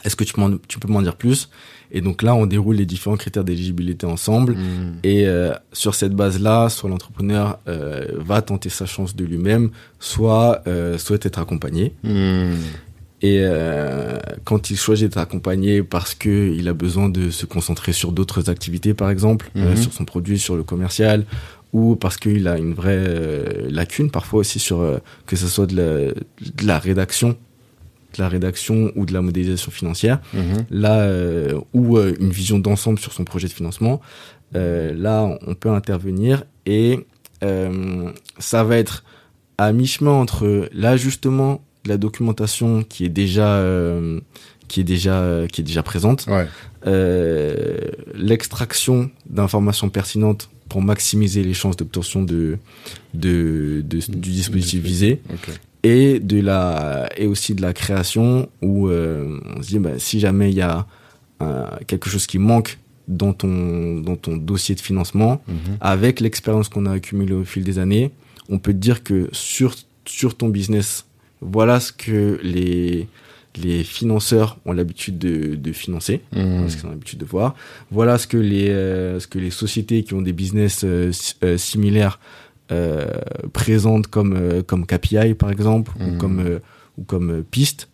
[0.05, 0.33] Est-ce que tu,
[0.69, 1.51] tu peux m'en dire plus?
[1.93, 4.55] Et donc là, on déroule les différents critères d'éligibilité ensemble.
[4.55, 4.99] Mhm.
[5.03, 10.63] Et euh, sur cette base-là, soit l'entrepreneur euh, va tenter sa chance de lui-même, soit
[10.67, 11.95] euh, souhaite être accompagné.
[12.05, 12.55] Mhm.
[13.23, 13.45] Et
[14.45, 18.49] quand il choisit d'être accompagné parce que il a besoin de se concentrer sur d'autres
[18.49, 19.77] activités, par exemple, Mhm.
[19.77, 21.27] sur son produit, sur le commercial,
[21.75, 26.13] ou parce qu'il a une vraie lacune, parfois aussi sur que ce soit de la,
[26.15, 27.37] de la rédaction,
[28.17, 30.67] de la rédaction ou de la modélisation financière Mhm.
[30.71, 34.01] là euh, ou euh, une vision d'ensemble sur son projet de financement
[34.57, 37.01] euh, là on peut intervenir et
[38.39, 39.05] ça va être
[39.59, 43.63] à mi-chemin entre l'ajustement de la documentation qui est déjà
[44.69, 46.47] qui est déjà qui est déjà présente Ouais.
[48.15, 52.59] l'extraction d'informations pertinentes pour maximiser les chances d'obtention de,
[53.15, 55.21] de, de- du dispositif visé.
[55.83, 60.21] Et de la et aussi de la création où euh, on se dit bah, si
[60.21, 60.87] jamais il y a
[61.43, 65.79] euh, quelque chose qui manque dans ton dans ton dossier de financement Mhm.
[65.81, 68.11] avec l'expérience qu'on a accumulée au fil des années
[68.49, 71.07] on peut te dire que sur sur ton business
[71.41, 73.09] voilà ce que les
[73.65, 76.69] les financeurs ont l'habitude de, de financer Mhm.
[76.69, 77.57] ce qu'ils ont l'habitude de voir.
[77.91, 82.21] Voilà ce que les euh, ce que les sociétés qui ont des business si- similaires
[82.73, 83.07] euh,
[83.53, 86.09] présentent comme euh, comme KPI par exemple Mhm.
[86.15, 86.59] ou comme euh,
[86.99, 87.89] ou comme piste.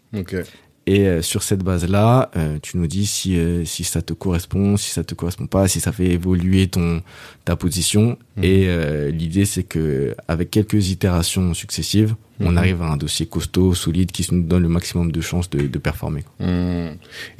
[0.89, 4.91] Et sur cette base-là, euh, tu nous dis si euh, si ça te correspond, si
[4.93, 7.03] ça te correspond pas, si ça fait évoluer ton
[7.45, 8.17] ta position.
[8.37, 8.45] Mhm.
[8.45, 12.59] Et euh, l'idée c'est que avec quelques itérations successives, on Mhm.
[12.59, 15.79] arrive à un dossier costaud, solide, qui nous donne le maximum de chances de, de
[15.79, 16.23] performer.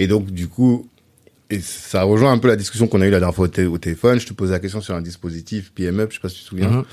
[0.01, 0.89] Et donc, du coup,
[1.49, 3.67] et ça rejoint un peu la discussion qu'on a eue la dernière fois au, té-
[3.67, 4.19] au téléphone.
[4.19, 6.49] Je te posais la question sur un dispositif PMUp, je sais pas si tu te
[6.49, 6.85] souviens.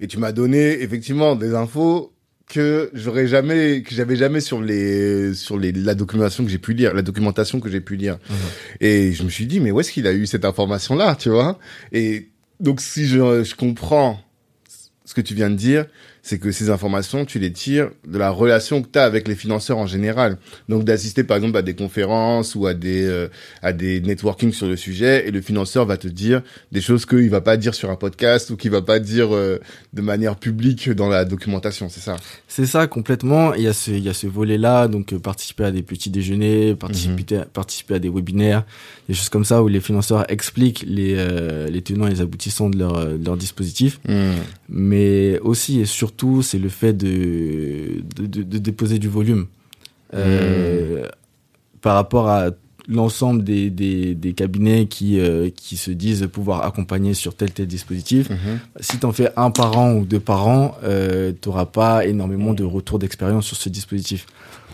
[0.00, 2.12] Et tu m'as donné effectivement des infos
[2.46, 6.74] que j'aurais jamais, que j'avais jamais sur les, sur les, la documentation que j'ai pu
[6.74, 8.18] lire, la documentation que j'ai pu lire.
[8.28, 8.36] Mhm.
[8.80, 11.58] Et je me suis dit, mais où est-ce qu'il a eu cette information-là, tu vois?
[11.92, 12.28] Et
[12.60, 14.20] donc, si je, je comprends
[15.04, 15.86] ce que tu viens de dire,
[16.24, 19.34] c'est que ces informations, tu les tires de la relation que tu as avec les
[19.34, 20.38] financeurs en général.
[20.70, 23.28] Donc d'assister par exemple à des conférences ou à des euh,
[23.62, 27.28] à des networking sur le sujet et le financeur va te dire des choses qu'il
[27.28, 29.60] va pas dire sur un podcast ou qu'il va pas dire euh,
[29.92, 32.16] de manière publique dans la documentation, c'est ça?
[32.48, 33.52] C'est ça complètement.
[33.54, 36.08] Il y a ce, il y a ce volet-là, donc euh, participer à des petits
[36.08, 38.64] déjeuners, participer, participer à des webinaires,
[39.08, 42.70] des choses comme ça où les financeurs expliquent les, euh, les tenants et les aboutissants
[42.70, 44.00] de leur, euh, de leur dispositif.
[44.70, 49.46] Mais aussi et surtout, c'est le fait de, de, de, de déposer du volume.
[50.14, 51.08] Euh,
[51.80, 52.50] Par rapport à
[52.86, 57.66] l'ensemble des, des, des cabinets qui, euh, qui se disent pouvoir accompagner sur tel tel
[57.66, 58.58] dispositif, Mhm.
[58.80, 62.62] si t'en fais un par an ou deux par an, euh, t'auras pas énormément de
[62.64, 64.26] retour d'expérience sur ce dispositif.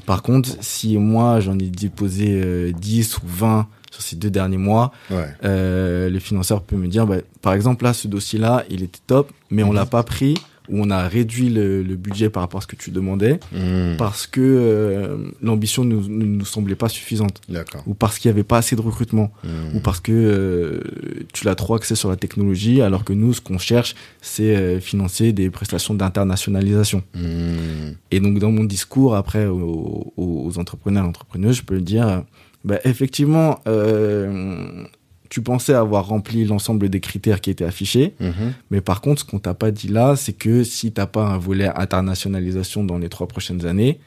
[0.06, 4.56] Par contre, si moi j'en ai déposé euh, 10 ou 20 sur ces deux derniers
[4.56, 5.26] mois, Ouais.
[5.44, 9.30] euh, le financeur peut me dire, bah, par exemple là, ce dossier-là, il était top,
[9.50, 10.34] mais on l'a pas pris
[10.70, 13.96] ou on a réduit le, le budget par rapport à ce que tu demandais Mhm.
[13.98, 17.40] parce que euh, l'ambition ne nous, semblait pas suffisante
[17.86, 19.76] ou parce qu'il y avait pas assez de recrutement Mhm.
[19.76, 20.80] ou parce que euh,
[21.32, 24.80] tu l'as trop axé sur la technologie, alors que nous, ce qu'on cherche, c'est euh,
[24.80, 27.02] financer des prestations d'internationalisation.
[27.14, 27.96] Mhm.
[28.10, 32.24] Et donc, dans mon discours, après, aux, entrepreneurs et entrepreneuses, je peux le dire,
[32.64, 34.84] bah, effectivement, euh,
[35.30, 38.52] tu pensais avoir rempli l'ensemble des critères qui étaient affichés, Mhm.
[38.70, 41.38] mais par contre, ce qu'on t'a pas dit là, c'est que si t'as pas un
[41.38, 44.00] volet internationalisation dans les trois prochaines années,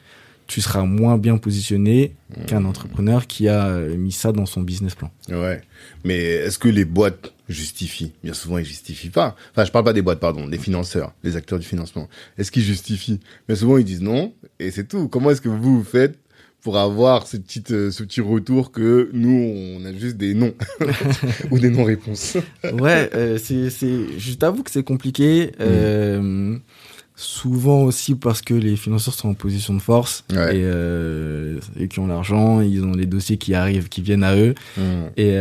[0.46, 2.12] tu seras moins bien positionné
[2.46, 5.10] qu'un entrepreneur qui a euh, mis ça dans son business plan.
[5.30, 5.62] Ouais.
[6.04, 8.12] Mais est-ce que les boîtes justifient?
[8.22, 9.36] Bien souvent, ils justifient pas.
[9.52, 12.08] Enfin, je parle pas des boîtes, pardon, des financeurs, les acteurs du financement.
[12.36, 13.20] Est-ce qu'ils justifient?
[13.48, 15.08] Bien souvent, ils disent non, et c'est tout.
[15.08, 16.18] Comment est-ce que vous vous faites
[16.64, 20.54] pour avoir ce petit, euh, ce petit retour que nous, on a juste des non
[21.50, 25.52] ou des non-réponses ouais, euh, c'est, c'est, je t'avoue que c'est compliqué.
[25.60, 26.56] Euh,
[27.16, 30.56] souvent aussi parce que les financeurs sont en position de force Ouais.
[30.56, 34.34] et, euh, et qui ont l'argent, ils ont les dossiers qui arrivent, qui viennent à
[34.34, 34.54] eux.
[34.78, 35.10] Mhm.
[35.18, 35.32] Et,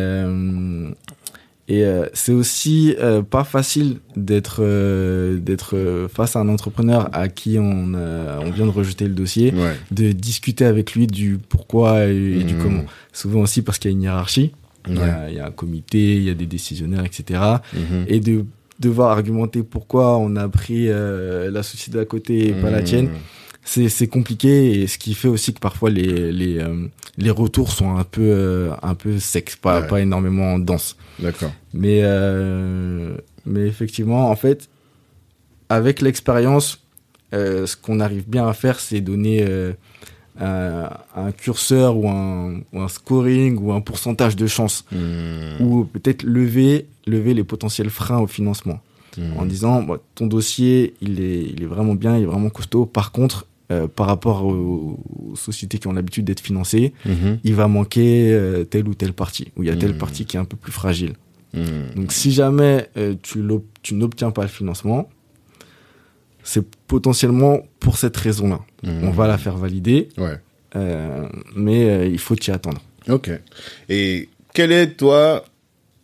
[1.69, 7.09] et euh, c'est aussi euh, pas facile d'être euh, d'être euh, face à un entrepreneur
[7.13, 9.75] à qui on, euh, on vient de rejeter le dossier, Ouais.
[9.91, 12.61] de discuter avec lui du pourquoi et, et du Mhm.
[12.61, 12.83] comment.
[13.13, 14.51] Souvent aussi parce qu'il y a une hiérarchie.
[14.89, 15.03] Il, y Ouais.
[15.09, 17.39] a, il y a un comité, il y a des décisionnaires, etc.
[17.73, 18.05] Mhm.
[18.09, 18.45] Et de
[18.81, 22.83] devoir argumenter pourquoi on a pris euh, la société d'à côté et pas la Mhm.
[22.83, 23.09] tienne,
[23.63, 27.71] c'est c'est compliqué et ce qui fait aussi que parfois les les euh, les retours
[27.71, 29.87] sont un peu euh, un peu secs, pas Ouais.
[29.87, 30.97] pas énormément denses.
[31.19, 31.51] D'accord.
[31.73, 34.69] Mais euh, mais effectivement, en fait,
[35.69, 36.79] avec l'expérience,
[37.33, 39.73] euh, ce qu'on arrive bien à faire, c'est donner euh,
[40.39, 45.61] un, un curseur ou un, ou un scoring ou un pourcentage de chance Mhm.
[45.65, 48.79] ou peut-être lever lever les potentiels freins au financement
[49.17, 49.37] Mhm.
[49.37, 52.85] en disant bon, ton dossier il est il est vraiment bien il est vraiment costaud
[52.87, 54.99] par contre euh, par rapport aux,
[55.31, 57.39] aux sociétés qui ont l'habitude d'être financées Mhm.
[57.43, 59.97] il va manquer euh, telle ou telle partie ou il y a telle Mhm.
[59.97, 61.13] partie qui est un peu plus fragile
[61.53, 61.95] Mhm.
[61.95, 65.07] donc si jamais euh, tu n'obtiens pas le financement
[66.43, 69.03] c'est potentiellement pour cette raison là Mhm.
[69.07, 70.37] on va la faire valider Ouais.
[71.55, 73.29] mais il faut t'y attendre Ok.
[73.89, 75.43] Et quel est toi,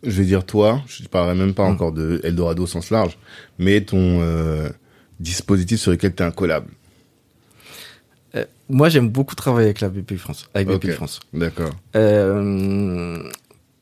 [0.02, 1.72] je vais dire toi, je ne parlerai même pas Mm.
[1.72, 3.16] encore de Eldorado au sens large,
[3.58, 4.68] mais ton euh,
[5.18, 6.68] dispositif sur lequel tu es incollable?
[8.70, 10.90] Moi j'aime beaucoup travailler avec la BP France avec BP Ok.
[10.92, 11.70] France D'accord.
[11.96, 13.22] Euh,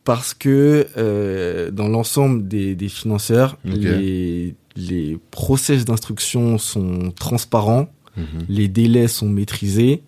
[0.05, 8.47] parce que euh, dans l'ensemble des, des financeurs, les, les process d'instruction sont transparents Mhm.
[8.49, 10.03] les délais sont maîtrisés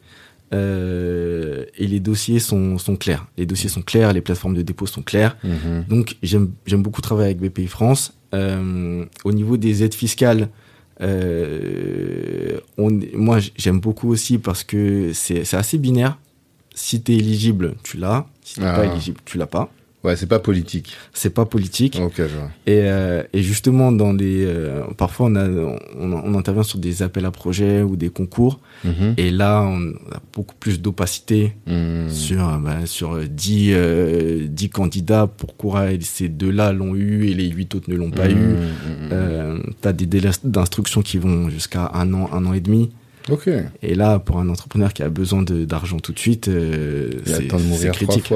[0.52, 3.26] euh, et les dossiers sont, sont clairs.
[3.38, 5.36] Les dossiers sont clairs, les plateformes de dépôt sont claires.
[5.44, 5.84] Mhm.
[5.88, 8.12] Donc j'aime j'aime beaucoup travailler avec BPI France.
[8.34, 10.48] Euh, au niveau des aides fiscales,
[11.02, 16.18] euh, on, moi j'aime beaucoup aussi parce que c'est c'est assez binaire.
[16.74, 18.26] Si tu es éligible, tu l'as.
[18.42, 18.74] Si t'es Ah.
[18.76, 19.70] pas éligible, tu l'as pas.
[20.02, 20.94] Ouais, c'est pas politique.
[21.12, 21.98] C'est pas politique.
[22.02, 22.50] Ok, je vois.
[22.66, 27.02] Et, euh, et justement, dans les, euh, parfois on, a, on, on intervient sur des
[27.02, 28.60] appels à projets ou des concours.
[28.84, 29.14] Mhm.
[29.18, 32.08] Et là, on a beaucoup plus d'opacité Mhm.
[32.08, 35.26] sur, euh, bah, sur 10, euh, 10 candidats.
[35.26, 38.52] Pourquoi ces deux-là l'ont eu et les 8 autres ne l'ont pas eu Mhm.
[38.52, 39.08] Mhm.
[39.12, 42.90] euh, T'as des délais d'instruction qui vont jusqu'à un an, un an et demi.
[43.28, 43.48] Ok.
[43.82, 48.32] Et là, pour un entrepreneur qui a besoin d'argent tout de suite, euh, c'est critique.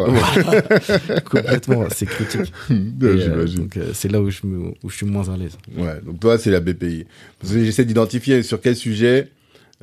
[1.24, 2.52] Complètement, c'est critique.
[3.02, 3.58] Euh, J'imagine.
[3.60, 5.56] donc euh, c'est là où je, me, où je suis moins à l'aise.
[5.76, 7.04] Ouais, donc toi, c'est la BPI.
[7.40, 9.28] Parce que j'essaie d'identifier sur quel sujet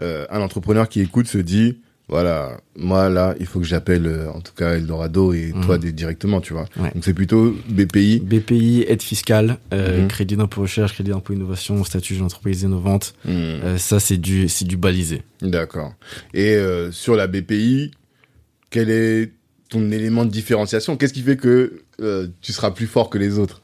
[0.02, 1.78] euh, un entrepreneur qui écoute se dit,
[2.12, 5.82] voilà, moi là, il faut que j'appelle euh, en tout cas Eldorado et toi Mhm.
[5.82, 6.66] des- directement, tu vois.
[6.78, 6.92] Ouais.
[6.94, 8.20] Donc c'est plutôt BPI.
[8.20, 10.08] BPI, aide fiscale, euh, Mhm.
[10.10, 13.14] crédit d'impôt recherche, crédit d'impôt innovation, statut d'une entreprise innovante.
[13.26, 13.34] Mhm.
[13.34, 15.24] Euh, ça, c'est du, c'est du balisé.
[15.42, 15.94] D'accord.
[16.34, 16.58] Et
[16.92, 17.92] sur la BPI,
[18.70, 19.32] quel est
[19.70, 20.98] ton élément de différenciation?
[20.98, 21.82] Qu'est-ce qui fait que
[22.42, 23.62] tu seras plus fort que les autres?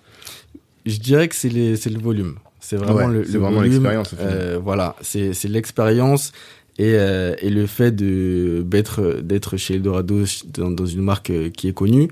[0.85, 2.35] Je dirais que c'est les- c'est le volume.
[2.61, 4.13] C'est vraiment Ouais, le, le vraiment l'expérience.
[4.19, 6.31] Euh, voilà, c'est c'est l'expérience
[6.79, 11.49] et, euh, et le fait de d'être d'être chez Eldorado dans, dans une marque euh,
[11.49, 12.07] qui est connue,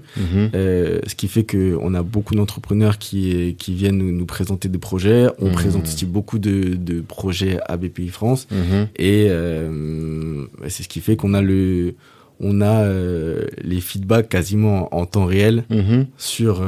[0.56, 4.68] euh, ce qui fait que on a beaucoup d'entrepreneurs qui qui viennent nous, nous présenter
[4.70, 5.28] des projets.
[5.40, 5.54] On Mhm.
[5.54, 8.88] présente aussi beaucoup de, de projets à BPI France Mhm.
[8.98, 11.94] et euh, c'est ce qui fait qu'on a le
[12.42, 12.86] on a
[13.64, 16.08] les feedbacks quasiment en temps réel Mhm.
[16.18, 16.62] sur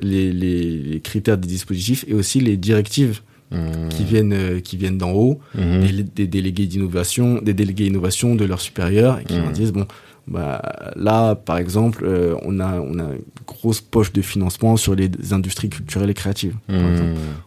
[0.00, 3.20] les, les, les critères des dispositifs et aussi les directives
[3.52, 3.88] Mhm.
[3.90, 5.80] qui viennent euh, qui viennent d'en haut, Mhm.
[5.86, 9.42] des, des délégués d'innovation, des délégués innovation de leurs supérieurs et qui Mhm.
[9.42, 9.86] leur disent bon
[10.28, 10.60] bah
[10.96, 15.08] là par exemple euh, on a on a une grosse poche de financement sur les
[15.32, 16.56] industries culturelles et créatives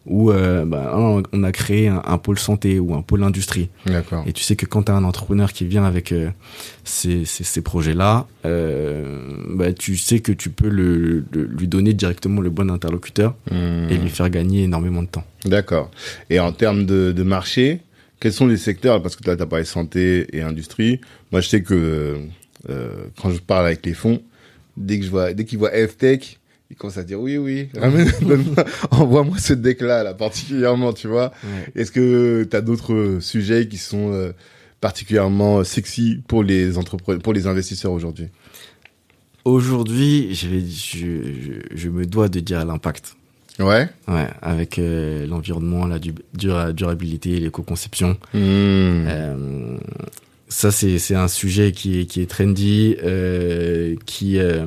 [0.06, 3.70] ou euh, bah, on a créé un, un pôle santé ou un pôle industrie
[4.26, 6.30] et tu sais que quand tu as un entrepreneur qui vient avec euh,
[6.86, 8.28] ces, ces, ces projets-là,
[9.50, 13.98] bah, tu sais que tu peux le, le- lui donner directement le bon interlocuteur et
[13.98, 15.24] lui faire gagner énormément de temps.
[15.46, 15.92] D'accord.
[16.30, 17.82] Et en termes de, de marché,
[18.20, 21.00] quels sont les secteurs Parce que là, tu as parlé santé et industrie.
[21.32, 22.18] Moi, je sais que
[22.70, 24.22] euh, quand je parle avec les fonds,
[24.76, 26.40] dès que je vois, dès qu'ils voient FTech,
[26.72, 31.32] ils commencent à dire oui, oui, ramène, donne-moi, envoie-moi ce deck-là, là, particulièrement, tu vois.
[31.76, 34.32] Est-ce que tu as d'autres sujets qui sont euh,
[34.82, 38.28] particulièrement sexy pour les entrepreneurs, pour les investisseurs aujourd'hui?
[39.46, 40.98] Aujourd'hui, je, vais- je,
[41.42, 43.16] je, je me dois de dire l'impact.
[43.58, 43.88] Ouais.
[44.08, 48.12] Ouais, avec euh, l'environnement, la du- dura- durabilité, l'éco-conception.
[48.34, 48.38] Mmh.
[48.38, 49.78] Euh,
[50.50, 54.66] ça, c'est un sujet qui est, qui est trendy, euh, qui, euh,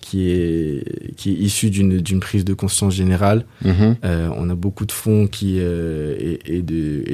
[0.00, 3.44] qui, est, qui est issu d'une prise de conscience générale.
[3.64, 3.96] Mhm.
[4.04, 6.62] Euh, on a beaucoup de fonds qui, et,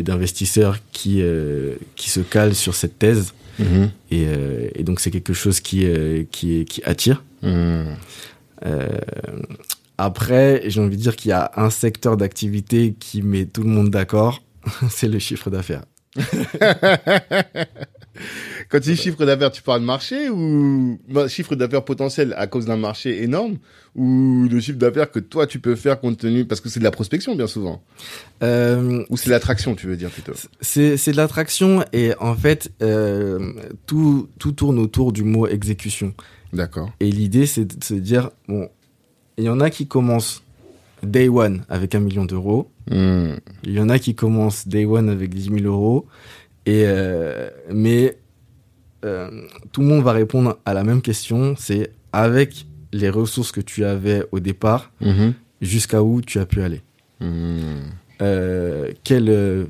[0.02, 1.22] d'investisseurs qui,
[1.96, 3.32] qui se calent sur cette thèse.
[3.58, 3.90] Mhm.
[4.10, 4.26] Et,
[4.74, 5.86] et donc, c'est quelque chose qui,
[6.30, 7.22] qui, est- qui attire.
[8.64, 8.88] Euh,
[9.98, 13.68] après, j'ai envie de dire qu'il y a un secteur d'activité qui met tout le
[13.68, 14.42] monde d'accord,
[14.90, 15.82] c'est le chiffre d'affaires.
[18.68, 22.46] Quand tu dis chiffre d'affaires, tu parles de marché ou bah, chiffre d'affaires potentiel à
[22.46, 23.56] cause d'un marché énorme
[23.96, 26.84] ou le chiffre d'affaires que toi tu peux faire compte tenu parce que c'est de
[26.84, 27.82] la prospection bien souvent
[28.42, 30.32] Euh, ou c'est l'attraction tu veux dire plutôt.
[30.60, 33.52] c'est c'est de l'attraction et en fait, euh,
[33.86, 36.14] tout, tout tourne autour du mot exécution.
[36.52, 36.90] D'accord.
[37.00, 38.68] Et l'idée, c'est de se dire, bon,
[39.38, 40.42] il y en a qui commencent
[41.02, 43.34] day one avec un million d'euros, Hmm.
[43.64, 46.06] il y en a qui commencent day one avec 10 000 euros,
[46.66, 48.16] et, euh, mais
[49.04, 49.30] euh,
[49.72, 53.84] tout le monde va répondre à la même question, c'est avec les ressources que tu
[53.84, 55.34] avais au départ, Mhm.
[55.60, 56.80] jusqu'à où tu as pu aller.
[57.20, 57.82] Hmm.
[58.20, 59.66] Euh, quelle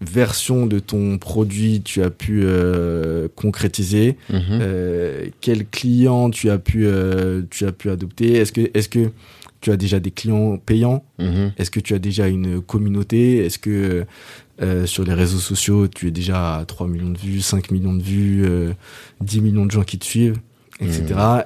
[0.00, 4.16] version de ton produit tu as pu euh, concrétiser?
[4.30, 4.40] Mhm.
[4.60, 8.32] euh, quel client tu as pu euh, tu as pu adopter?
[8.34, 9.10] Est-ce que est-ce que
[9.64, 11.04] tu as déjà des clients payants?
[11.18, 11.52] Mhm.
[11.56, 13.38] est-ce que tu as déjà une communauté?
[13.44, 14.04] Est-ce que
[14.62, 17.94] euh, sur les réseaux sociaux tu es déjà à 3 millions de vues 5 millions
[17.94, 18.72] de vues euh,
[19.20, 20.38] 10 millions de gens qui te suivent
[20.80, 21.04] etc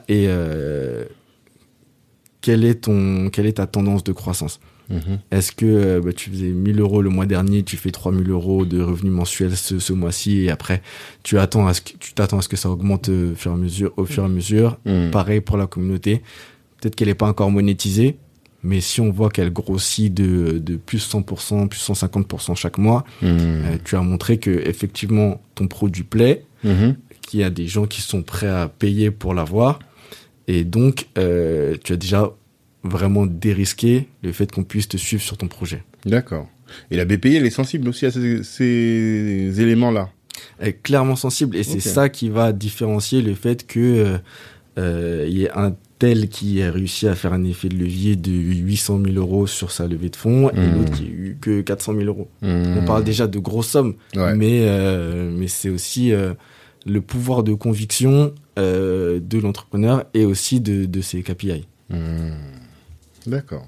[0.08, 1.04] et euh,
[2.40, 4.58] quelle est ton quelle est ta tendance de croissance?
[4.90, 5.18] Mhm.
[5.30, 8.64] est-ce que euh, bah, tu faisais 1000 euros le mois dernier, tu fais 3000 euros
[8.64, 10.80] de revenus mensuels ce, ce mois-ci et après
[11.22, 13.54] tu attends à ce que tu t'attends à ce que ça augmente au fur et
[13.54, 14.78] à mesure, au fur et à mesure?
[15.12, 16.22] Pareil pour la communauté.
[16.80, 18.16] Peut-être qu'elle n'est pas encore monétisée,
[18.64, 23.26] Mais si on voit qu'elle grossit de, de plus 100%, plus 150% chaque mois, Mmh.
[23.28, 26.96] euh, tu as montré que effectivement ton produit plaît, Mhm.
[27.22, 29.78] qu'il y a des gens qui sont prêts à payer pour l'avoir.
[30.48, 32.32] Et donc, euh, tu as déjà
[32.82, 35.84] vraiment dérisqué le fait qu'on puisse te suivre sur ton projet.
[36.04, 36.48] D'accord.
[36.90, 40.10] Et la BPI, elle est sensible aussi à ces, ces éléments-là.
[40.58, 44.18] Elle est clairement sensible et c'est ça qui va différencier le fait que euh,
[44.78, 48.30] euh, y ait un tel qui a réussi à faire un effet de levier de
[48.30, 50.74] 800 000 euros sur sa levée de fonds et Mhm.
[50.74, 52.28] l'autre qui a eu que 400 000 euros.
[52.42, 52.78] Mmh.
[52.78, 54.34] On parle déjà de grosses sommes, Ouais.
[54.36, 56.34] mais euh, mais c'est aussi euh,
[56.86, 61.66] le pouvoir de conviction euh, de l'entrepreneur et aussi de, de ses KPI.
[61.90, 61.96] Mmh.
[63.26, 63.66] D'accord.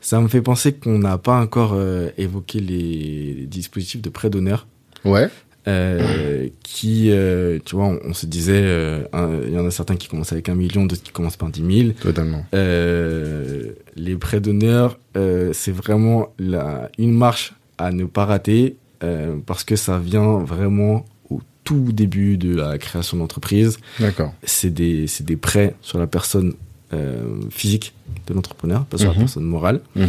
[0.00, 1.76] Ça me fait penser qu'on n'a pas encore
[2.18, 4.66] évoqué les dispositifs de prêt d'honneur.
[5.04, 5.28] Ouais.
[5.66, 9.04] Euh, qui, euh, tu vois, on, on se disait, euh,
[9.46, 11.76] il y en a certains qui commencent avec un million, d'autres qui commencent par 10
[11.84, 11.92] 000.
[12.00, 12.44] Totalement.
[12.54, 19.36] Euh, les prêts d'honneur, euh, c'est vraiment la, une marche à ne pas rater euh,
[19.46, 23.78] parce que ça vient vraiment au tout début de la création d'entreprise.
[24.00, 24.32] D'accord.
[24.42, 26.54] C'est des, c'est des prêts sur la personne
[26.92, 27.94] euh, physique
[28.26, 29.14] de l'entrepreneur, pas sur Mhm.
[29.14, 30.06] la personne morale, Mhm.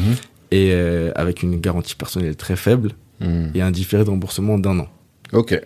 [0.51, 2.91] et euh, avec une garantie personnelle très faible
[3.21, 3.45] Mmh.
[3.55, 4.89] et un différé de remboursement d'un an.
[5.34, 5.59] Ok.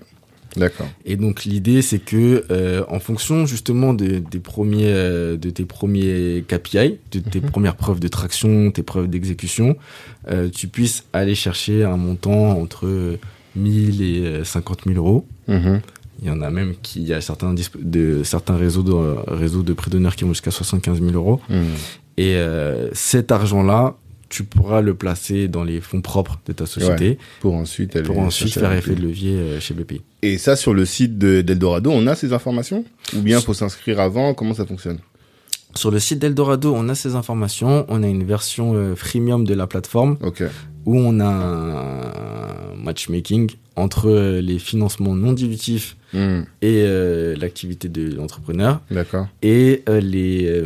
[0.58, 0.88] D'accord.
[1.06, 5.64] Et donc l'idée c'est que euh, en fonction justement de, des premiers euh, de tes
[5.66, 7.52] premiers KPI, de tes Mhm.
[7.52, 9.78] premières preuves de traction, tes preuves d'exécution,
[10.32, 13.18] euh, tu puisses aller chercher un montant entre
[13.56, 15.28] 1000 et euh, 50 000 euros.
[15.48, 15.82] Mhm.
[16.22, 18.94] Il y en a même qui il y a certains de certains réseaux de
[19.32, 21.40] réseaux de d'honneur qui vont jusqu'à 75 000 euros.
[21.48, 21.54] Mmh.
[22.18, 22.36] Et
[22.92, 23.96] cet argent là,
[24.30, 28.20] tu pourras le placer dans les fonds propres de ta société Pour ensuite aller pour
[28.20, 30.02] ensuite faire effet de levier euh, chez BPI.
[30.22, 34.00] Et ça, sur le site de- d'Eldorado, on a ces informations Ou bien faut s'inscrire
[34.00, 34.34] avant?
[34.34, 35.00] Comment ça fonctionne?
[35.76, 37.86] Sur le site d'Eldorado, on a ces informations.
[37.90, 40.18] On a une version euh, freemium de la plateforme
[40.86, 46.40] où on a un matchmaking entre euh, les financements non dilutifs Mmh.
[46.64, 49.28] et euh, l'activité de l'entrepreneur D'accord.
[49.44, 50.64] et les,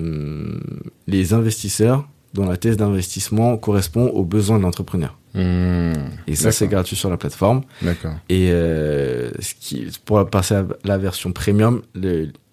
[1.06, 5.18] les investisseurs dont la thèse d'investissement correspond aux besoins de l'entrepreneur.
[5.36, 5.94] Mmh.
[6.28, 7.62] Et ça, c'est gratuit sur la plateforme.
[7.82, 8.14] D'accord.
[8.30, 11.82] Et euh, ce qui, pour passer à la version premium,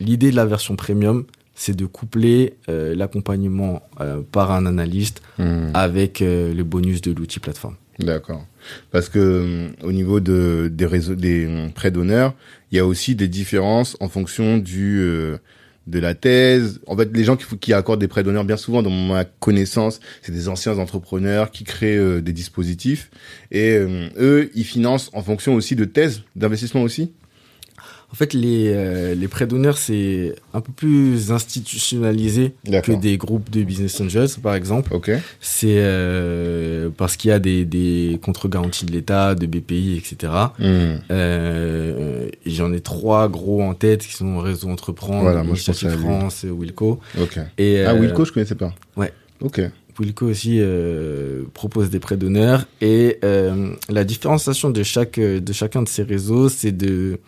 [0.01, 1.25] l'idée de la version premium,
[1.55, 5.71] c'est de coupler euh, l'accompagnement euh, par un analyste Mmh.
[5.73, 7.77] avec euh, le bonus de l'outil plateforme.
[7.99, 8.45] D'accord.
[8.91, 12.35] Parce que au niveau de des réseaux des prêts d'honneur,
[12.71, 15.39] il y a aussi des différences en fonction du euh,
[15.91, 16.81] de la thèse.
[16.87, 20.33] En fait, les gens qui, accordent des prêts d'honneur, bien souvent, dans ma connaissance, c'est
[20.33, 23.11] des anciens entrepreneurs qui créent euh, des dispositifs
[23.51, 27.13] et euh, eux, ils financent en fonction aussi de thèses d'investissement aussi.
[28.13, 33.51] En fait, les, euh, les prêts d'honneur, c'est un peu plus institutionnalisé que des groupes
[33.51, 34.93] de business angels, par exemple.
[34.93, 35.13] Ok.
[35.41, 40.33] C'est euh, parce qu'il y a des, des contre-garanties de l'État, de BPI, etc.
[40.59, 40.65] Mmh.
[41.11, 45.71] Euh, J'en ai trois gros en tête qui sont Réseau Entreprendre, Voilà, moi, je.
[45.73, 46.99] France, et Wilco.
[47.21, 47.39] Ok.
[47.59, 48.75] Et, Ah, euh, Wilco, je connaissais pas.
[48.97, 49.13] ouais.
[49.41, 49.61] Ok.
[49.99, 55.83] Wilco aussi euh, propose des prêts d'honneur et euh, la différenciation de chaque de chacun
[55.83, 57.19] de ces réseaux, c'est de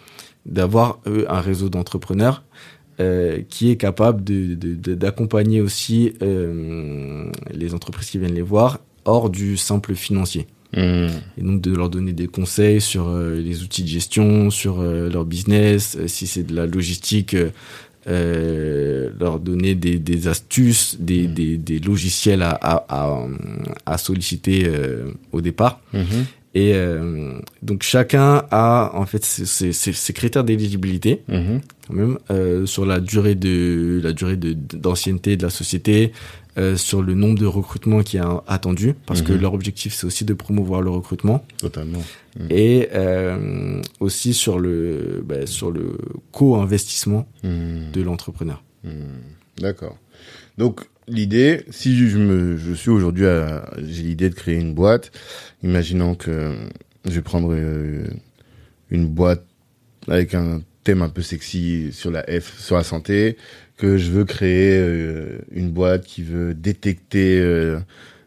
[0.47, 2.43] d'avoir eux un réseau d'entrepreneurs
[3.01, 8.43] euh, qui est capable de de- de- d'accompagner aussi euh, les entreprises qui viennent les
[8.43, 11.09] voir hors du simple financier Mmh.
[11.37, 15.27] et donc de leur donner des conseils sur euh, les outils de gestion, sur leur
[15.27, 17.37] business, si c'est de la logistique,
[18.07, 23.27] leur donner des, des astuces, des, des, des logiciels à, à, à,
[23.87, 24.67] à solliciter
[25.33, 25.81] au départ.
[25.93, 26.25] Mhm.
[26.55, 31.61] Et euh, donc chacun a en fait ses, ses- ses- ses critères d'éligibilité Mhm.
[31.89, 36.13] quand même euh, sur la durée de la durée de d'ancienneté de la société,
[36.59, 39.41] euh, sur le nombre de recrutements qui est attendu parce que Mhm.
[39.41, 42.03] leur objectif c'est aussi de promouvoir le recrutement Totalement.
[42.51, 45.97] et euh, aussi sur le bah, sur le
[46.33, 47.93] co-investissement Mmh.
[47.95, 48.63] de l'entrepreneur.
[49.59, 49.97] D'accord.
[50.59, 53.27] Donc l'idée, si je me, je suis aujourd'hui,
[53.79, 55.13] j'ai l'idée de créer une boîte.
[55.63, 56.55] Imaginons que
[57.05, 58.07] je vais prendre euh,
[58.91, 59.45] une boîte
[60.09, 63.37] avec un thème un peu sexy sur la F, sur la santé,
[63.77, 67.79] que je veux créer euh, une boîte qui veut détecter euh,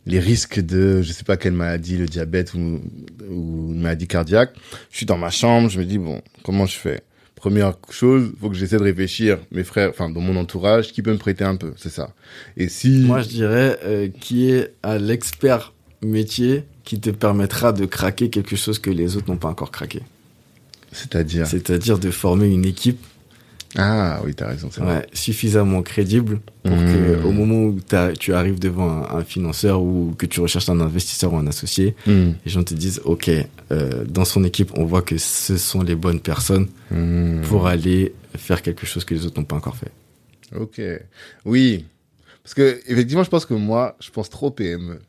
[0.05, 2.81] les risques de, je sais pas quelle maladie, le diabète ou,
[3.29, 4.53] ou une maladie cardiaque.
[4.91, 7.01] Je suis dans ma chambre, je me dis bon, comment je fais?
[7.35, 11.11] Première chose, faut que j'essaie de réfléchir, mes frères, enfin dans mon entourage, qui peut
[11.11, 12.13] me prêter un peu, c'est ça.
[12.57, 17.85] Et si Moi je dirais euh, qui est à l'expert métier qui te permettra de
[17.85, 20.01] craquer quelque chose que les autres n'ont pas encore craqué.
[20.91, 21.47] c'est-à-dire?
[21.47, 23.03] C'est-à-dire de former une équipe
[23.77, 24.97] Ah oui, t'as raison, c'est vrai.
[24.99, 27.25] Ouais, suffisamment crédible pour que Mmh.
[27.25, 30.79] au moment où t'as- tu arrives devant un, un financeur ou que tu recherches un
[30.79, 32.31] investisseur ou un associé, Hmm.
[32.45, 33.29] les gens te disent ok,
[33.71, 37.41] euh, dans son équipe, on voit que ce sont les bonnes personnes Hmm.
[37.41, 39.91] pour aller faire quelque chose que les autres n'ont pas encore fait.
[40.55, 40.79] Ok.
[41.45, 41.85] Oui.
[42.43, 44.99] Parce que, effectivement, je pense que moi, je pense trop PME.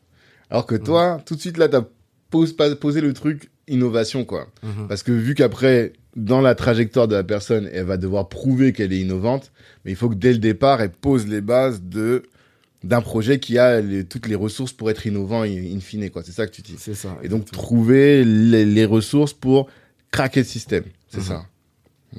[0.51, 1.83] Alors que toi, tout de suite, là, t'as
[2.31, 4.49] posé le truc innovation, quoi.
[4.89, 8.93] Parce que vu qu'après, dans la trajectoire de la personne, elle va devoir prouver qu'elle
[8.93, 9.53] est innovante,
[9.85, 12.23] mais il faut que dès le départ, elle pose les bases de
[12.85, 16.23] d'un projet qui a les- toutes les ressources pour être innovant in in fine, quoi.
[16.25, 16.77] C'est ça que tu dis.
[16.79, 17.19] C'est ça.
[17.23, 19.69] Et donc, trouver les, les ressources pour
[20.13, 20.85] craquer le système.
[21.09, 21.25] C'est Mhm.
[21.25, 21.47] ça.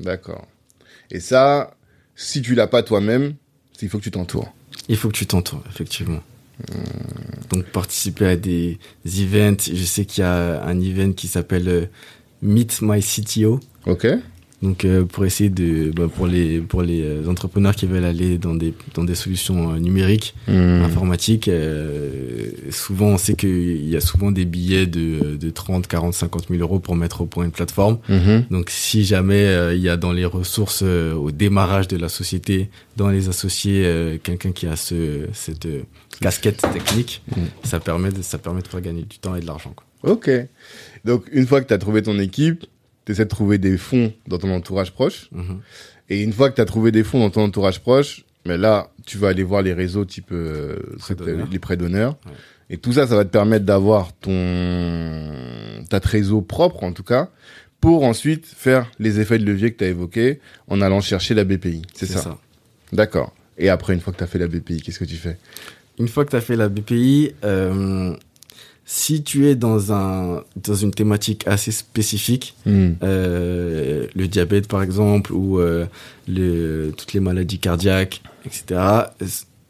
[0.02, 0.46] D'accord.
[1.10, 1.78] Et ça,
[2.16, 3.36] si tu l'as pas toi-même,
[3.82, 4.52] il faut que tu t'entoures.
[4.90, 6.22] il faut que tu t'entoures, effectivement.
[7.52, 9.58] Donc participer à des events.
[9.72, 11.86] Je sais qu'il y a un event qui s'appelle euh,
[12.42, 13.60] Meet My CTO.
[13.86, 14.08] Ok
[14.64, 18.40] Donc euh, pour essayer de bah, pour les pour les euh, entrepreneurs qui veulent aller
[18.40, 20.82] dans des dans des solutions euh, numériques Hmm.
[20.84, 26.14] informatiques euh, souvent on sait qu'il y a souvent des billets de de 30 40
[26.14, 28.46] 50 000 euros pour mettre au point une plateforme Mhm.
[28.50, 32.10] donc si jamais euh, il y a dans les ressources euh, au démarrage de la
[32.10, 35.82] société dans les associés euh, quelqu'un qui a ce cette euh,
[36.22, 37.42] casquette technique Mm.
[37.64, 39.86] ça permet de ça permet de faire gagner du temps et de l'argent quoi.
[40.04, 40.30] Ok.
[41.06, 42.66] Donc, une fois que tu as trouvé ton équipe,
[43.08, 45.30] tu essaies de trouver des fonds dans ton entourage proche.
[45.32, 45.62] Mhm.
[46.10, 48.92] Et une fois que tu as trouvé des fonds dans ton entourage proche, mais là,
[49.06, 50.76] tu vas aller voir les réseaux type euh,
[51.50, 52.18] les prêts d'honneur.
[52.26, 52.34] Ouais.
[52.70, 55.32] Et tout ça, ça va te permettre d'avoir ton
[55.90, 57.30] ta trésor propre, en tout cas,
[57.80, 61.46] pour ensuite faire les effets de levier que tu as évoqués en allant chercher la
[61.46, 61.84] BPI.
[61.94, 62.38] C'est ça.
[62.92, 63.34] D'accord.
[63.58, 65.38] Et après, une fois que tu as fait la BPI, qu'est-ce que tu fais?
[65.98, 68.14] Une fois que tu as fait la BPI, euh,
[68.90, 75.34] si tu es dans un dans une thématique assez spécifique, euh, le diabète par exemple
[75.34, 75.86] ou euh,
[76.28, 78.80] le, toutes les maladies cardiaques, etc.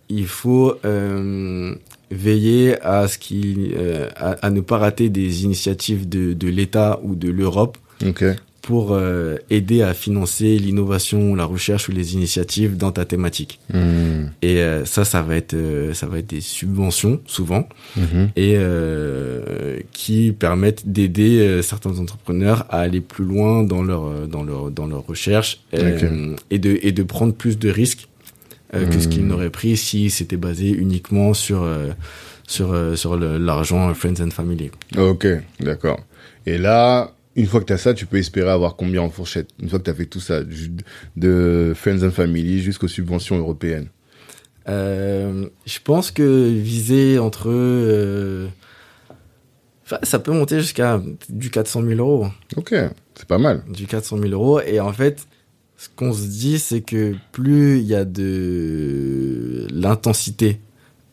[0.09, 1.73] Il faut euh,
[2.11, 6.99] veiller à ce qu'il euh, à, à ne pas rater des initiatives de, de l'État
[7.03, 8.23] ou de l'Europe Ok.
[8.67, 13.59] Pour euh, aider à financer l'innovation, la recherche ou les initiatives dans ta thématique.
[13.73, 14.25] Hmm.
[14.41, 18.29] Et euh, ça, ça va être euh, ça va être des subventions souvent Mhm.
[18.35, 18.57] et
[19.93, 25.05] qui permettent d'aider certains entrepreneurs à aller plus loin dans leur dans leur dans leur
[25.07, 28.07] recherche et de et de prendre plus de risques
[28.73, 29.27] que ce qu'ils Mhm.
[29.29, 31.65] n'auraient pris si c'était basé uniquement sur
[32.47, 34.71] sur sur l'argent friends and family.
[34.97, 35.25] Ok,
[35.61, 35.99] d'accord.
[36.45, 39.49] Et là, une fois que tu as ça, tu peux espérer avoir combien en fourchette
[39.61, 40.41] Une fois que tu as fait tout ça,
[41.15, 43.87] de Friends and Family jusqu'aux subventions européennes.
[44.67, 48.47] Euh, je pense que viser entre euh,
[50.03, 52.27] ça peut monter jusqu'à du 400 000 euros.
[52.57, 52.75] Ok,
[53.15, 53.63] c'est pas mal.
[53.69, 54.59] du 400 000 euros.
[54.59, 55.25] Et en fait,
[55.77, 60.59] ce qu'on se dit, c'est que plus il y a de l'intensité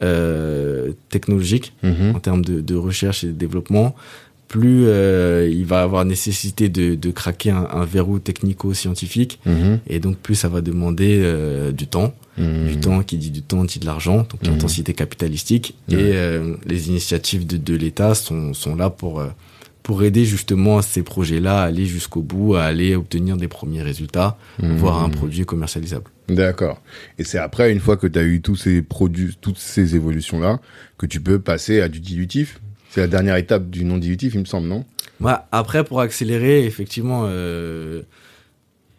[0.02, 2.16] euh, technologique Mhm.
[2.16, 3.94] en termes de, de recherche et de développement,
[4.54, 9.40] plus euh, il va avoir nécessité de, de craquer un, un verrou technico-scientifique.
[9.46, 9.80] Mhm.
[9.88, 12.14] Et donc, plus ça va demander euh, du temps.
[12.38, 12.66] Mhm.
[12.68, 14.50] Du temps qui dit du temps dit de l'argent, donc Mhm.
[14.50, 15.74] l'intensité capitalistique.
[15.90, 19.26] Et euh, les initiatives de, de l'État sont, sont là pour, euh,
[19.82, 24.38] pour aider justement ces projets-là à aller jusqu'au bout, à aller obtenir des premiers résultats,
[24.60, 26.04] voire un produit commercialisable.
[26.28, 26.80] D'accord.
[27.18, 30.60] Et c'est après, une fois que tu as eu tous ces produits, toutes ces évolutions-là,
[30.96, 32.60] que tu peux passer à du dilutif?
[32.94, 34.84] C'est la dernière étape du non dilutif, il me semble, non?
[35.18, 35.48] Voilà.
[35.50, 38.02] Après, pour accélérer, effectivement, euh,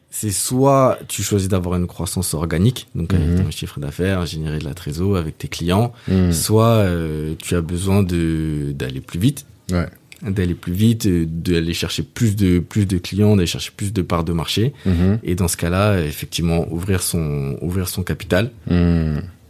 [0.09, 3.43] c'est soit tu choisis d'avoir une croissance organique, donc avec Mhm.
[3.45, 6.33] ton chiffre d'affaires, générer de la trésor avec tes clients, Mhm.
[6.33, 9.87] soit euh, tu as besoin d'aller plus vite, Ouais.
[10.21, 14.01] d'aller plus vite, euh, d'aller chercher plus de plus de clients, d'aller chercher plus de
[14.01, 14.73] parts de marché.
[14.85, 15.19] Mhm.
[15.23, 18.51] Et dans ce cas-là, effectivement, ouvrir son ouvrir son capital.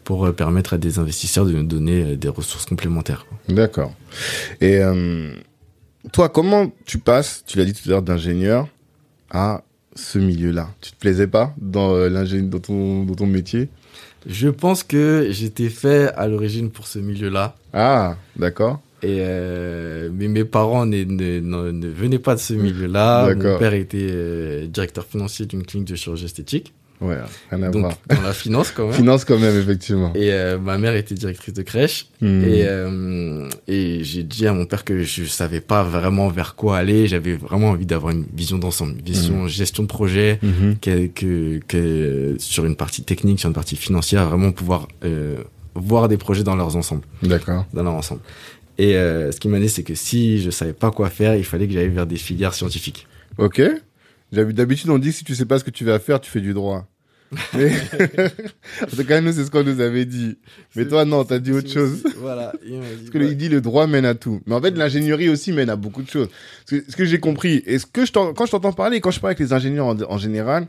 [0.05, 3.25] Pour euh, permettre à des investisseurs de nous donner euh, des ressources complémentaires.
[3.49, 3.93] D'accord.
[4.61, 5.33] Et euh,
[6.13, 8.69] toi, comment tu passes, tu l'as dit tout à l'heure, d'ingénieur
[9.29, 9.63] à
[9.95, 10.69] ce milieu-là?
[10.79, 13.67] Tu te plaisais pas dans dans ton, dans ton métier?
[14.27, 17.55] Je pense que j'étais fait à l'origine pour ce milieu-là.
[17.73, 18.81] Ah, d'accord.
[19.03, 23.27] Et euh, mais mes parents ne, ne, ne, ne venaient pas de ce milieu-là.
[23.27, 23.53] D'accord.
[23.53, 27.17] Mon père était euh, directeur financier d'une clinique de chirurgie esthétique, Ouais,
[27.51, 27.93] rien à donc voir.
[28.09, 28.93] dans la finance quand même.
[28.95, 30.13] Finance quand même, effectivement.
[30.15, 32.07] Et euh, ma mère était directrice de crèche.
[32.21, 32.43] Hmm.
[32.43, 36.77] Et, euh, et j'ai dit à mon père que je savais pas vraiment vers quoi
[36.77, 37.07] aller.
[37.07, 40.77] J'avais vraiment envie d'avoir une vision d'ensemble, une vision gestion de projet, Mhm.
[40.81, 45.35] que, que, que sur une partie technique, sur une partie financière, vraiment pouvoir euh,
[45.75, 47.65] voir des projets dans leurs ensembles, D'accord.
[47.73, 48.21] dans leur ensemble.
[48.77, 51.43] Et euh, ce qui m'a dit, c'est que si je savais pas quoi faire, il
[51.45, 53.07] fallait que j'aille vers des filières scientifiques.
[53.37, 53.61] Ok.
[54.36, 56.41] D'habitude, on dit que si tu sais pas ce que tu vas faire, tu fais
[56.41, 56.88] du droit.
[57.53, 57.71] Mais...
[58.83, 60.38] en tout cas, nous, c'est ce qu'on nous avait dit.
[60.75, 62.03] Mais toi, non, t'as dit autre chose.
[62.17, 62.51] Voilà.
[62.51, 64.41] Parce que il dit le droit mène à tout.
[64.45, 66.29] Mais en fait, l'ingénierie aussi mène à beaucoup de choses.
[66.65, 69.31] Ce que, j'ai compris, et ce que je quand je t'entends parler, quand je parle
[69.31, 70.67] avec les ingénieurs en, en général,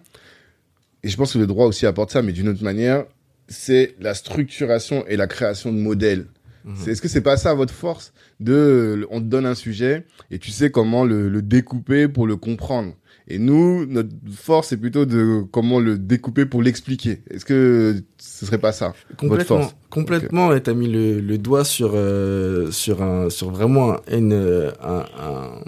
[1.02, 3.04] et je pense que le droit aussi apporte ça, mais d'une autre manière,
[3.48, 6.26] c'est la structuration et la création de modèles.
[6.64, 6.88] Mhm.
[6.88, 8.12] Est-ce que c'est pas ça votre force?
[8.40, 12.36] De, on te donne un sujet et tu sais comment le, le découper pour le
[12.36, 12.94] comprendre.
[13.28, 17.22] Et nous, notre force, c'est plutôt de comment le découper pour l'expliquer.
[17.30, 19.28] Est-ce que ce serait pas ça Complètement.
[19.28, 20.52] Votre force complètement.
[20.54, 24.32] Et t'as mis le, le, doigt sur euh, sur un sur vraiment une
[24.80, 25.60] un, un,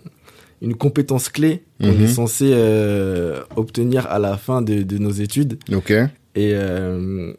[0.63, 2.03] une compétence clé qu'on Mhm.
[2.05, 5.59] est censé euh, obtenir à la fin de, de nos études.
[5.73, 5.91] Ok.
[5.91, 7.33] Et euh,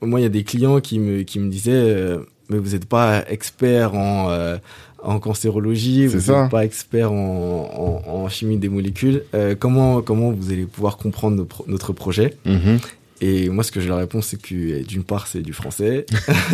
[0.00, 2.18] moi, il y a des clients qui me qui me disaient euh,
[2.50, 4.56] mais vous n'êtes pas expert en euh,
[5.04, 9.22] en cancérologie, vous n'êtes pas expert en, en, en chimie des molécules.
[9.34, 12.78] Euh, comment comment vous allez pouvoir comprendre nos notre projet Mhm.
[13.20, 16.04] Et moi, ce que je leur réponds, c'est que euh, d'une part, c'est du français,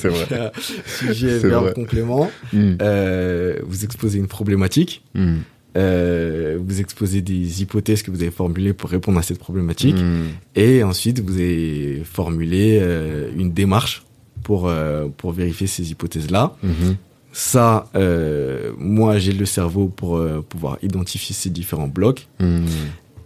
[0.00, 0.52] c'est vrai.
[0.86, 2.30] sujet, verbe, complément.
[2.52, 2.74] Mm.
[2.82, 5.02] Euh, vous exposez une problématique.
[5.14, 5.36] Mm.
[5.76, 9.96] Euh, vous exposez des hypothèses que vous avez formulées pour répondre à cette problématique.
[9.96, 10.26] Mm.
[10.56, 14.04] Et ensuite, vous avez formulé euh, une démarche
[14.44, 16.56] pour, euh, pour vérifier ces hypothèses-là.
[16.62, 16.96] Mhm.
[17.32, 22.64] Ça, euh, moi, j'ai le cerveau pour euh, pouvoir identifier ces différents blocs Mm.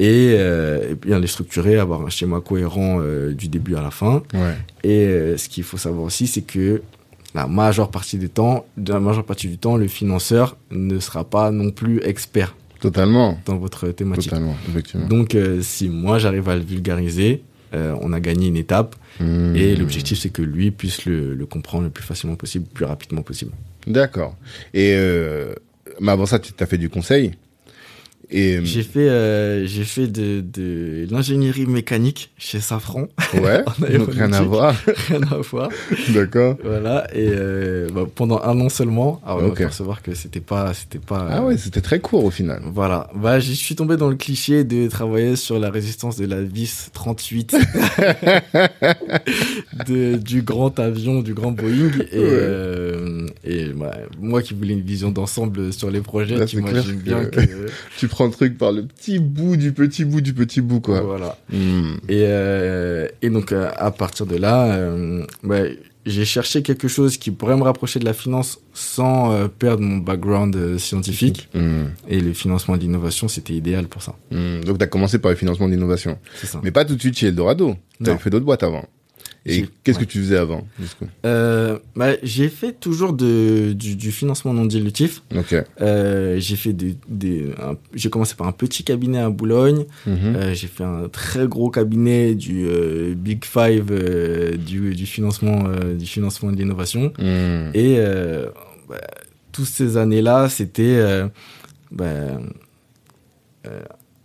[0.01, 3.01] et, euh, et bien les structurer, avoir un schéma cohérent
[3.33, 4.23] du début à la fin.
[4.35, 4.57] Ouais.
[4.83, 6.83] Et ce qu'il faut savoir aussi, c'est que
[7.35, 11.25] la majeure partie du temps, de la majeure partie du temps, le financeur ne sera
[11.25, 13.39] pas non plus expert Totalement.
[13.47, 14.31] dans votre thématique.
[14.31, 15.07] Totalement, effectivement.
[15.07, 17.43] Donc, si moi j'arrive à le vulgariser,
[17.75, 18.97] euh, on a gagné une étape.
[19.21, 19.57] Mm.
[19.57, 22.85] Et l'objectif, c'est que lui puisse le, le comprendre le plus facilement possible, le plus
[22.85, 23.53] rapidement possible.
[23.87, 24.37] D'accord.
[24.75, 25.55] Et euh,
[26.01, 27.33] mais avant ça, tu as fait du conseil?
[28.31, 33.09] Et J'ai fait, euh, j'ai fait de, de l'ingénierie mécanique chez Safran.
[33.35, 33.63] ouais,
[33.99, 34.75] donc rien à voir.
[35.09, 35.69] Rien à voir.
[36.15, 36.57] D'accord.
[36.65, 37.07] Voilà.
[37.15, 40.99] Et euh, bah, pendant un an seulement, alors on va percevoir que c'était pas, c'était
[40.99, 41.27] pas.
[41.31, 42.63] Ah ouais, c'était très court au final.
[42.73, 43.11] Voilà.
[43.15, 46.91] Bah, je suis tombé dans le cliché de travailler sur la résistance de la vis
[46.95, 47.55] 38
[49.87, 51.91] de, du grand avion, du grand Boeing.
[52.13, 52.29] Et, Ouais.
[52.31, 56.97] euh, et bah, moi qui voulais une vision d'ensemble sur les projets, Là, tu imagines
[56.97, 57.67] bien que- que.
[57.99, 61.01] Tu prends le truc par le petit bout du petit bout du petit bout, quoi.
[61.01, 61.39] Voilà.
[61.51, 61.95] Mm.
[62.09, 65.25] Et, euh, et donc, euh, à partir de là, euh,
[66.05, 69.99] j'ai cherché quelque chose qui pourrait me rapprocher de la finance sans euh, perdre mon
[69.99, 71.49] background euh, scientifique.
[71.55, 71.85] Mm.
[72.09, 74.17] Et le financement de l'innovation, c'était idéal pour ça.
[74.31, 74.65] Mm.
[74.65, 76.19] Donc, tu as commencé par le financement de l'innovation.
[76.41, 76.61] C'est ça.
[76.63, 77.77] Mais pas tout de suite chez Eldorado.
[78.05, 78.85] Tu fait d'autres boîtes avant.
[79.45, 80.05] Et qu'est-ce ouais.
[80.05, 80.65] que tu faisais avant
[81.27, 85.23] Euh, bah, j'ai fait toujours de, du, du financement non dilutif.
[85.37, 85.57] Ok.
[85.81, 86.97] Euh, j'ai fait des,
[87.95, 89.85] j'ai commencé par un petit cabinet à Boulogne.
[90.07, 90.17] Mhm.
[90.37, 93.93] Euh, j'ai fait un très gros cabinet du euh, Big Five
[94.59, 95.65] du, du financement
[95.99, 97.13] du financement de l'innovation.
[97.19, 97.71] Mm.
[97.75, 97.99] Et
[98.89, 99.01] bah,
[99.51, 101.01] toutes ces années-là, c'était
[101.91, 102.39] bah,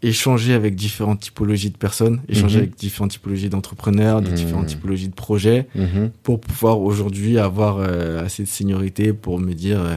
[0.04, 2.64] échanger avec différentes typologies de personnes, échanger Mhm.
[2.64, 4.28] avec différentes typologies d'entrepreneurs, Mhm.
[4.34, 6.12] différentes typologies de projets Mhm.
[6.24, 9.96] pour pouvoir aujourd'hui avoir euh, assez de seniorité pour me dire euh,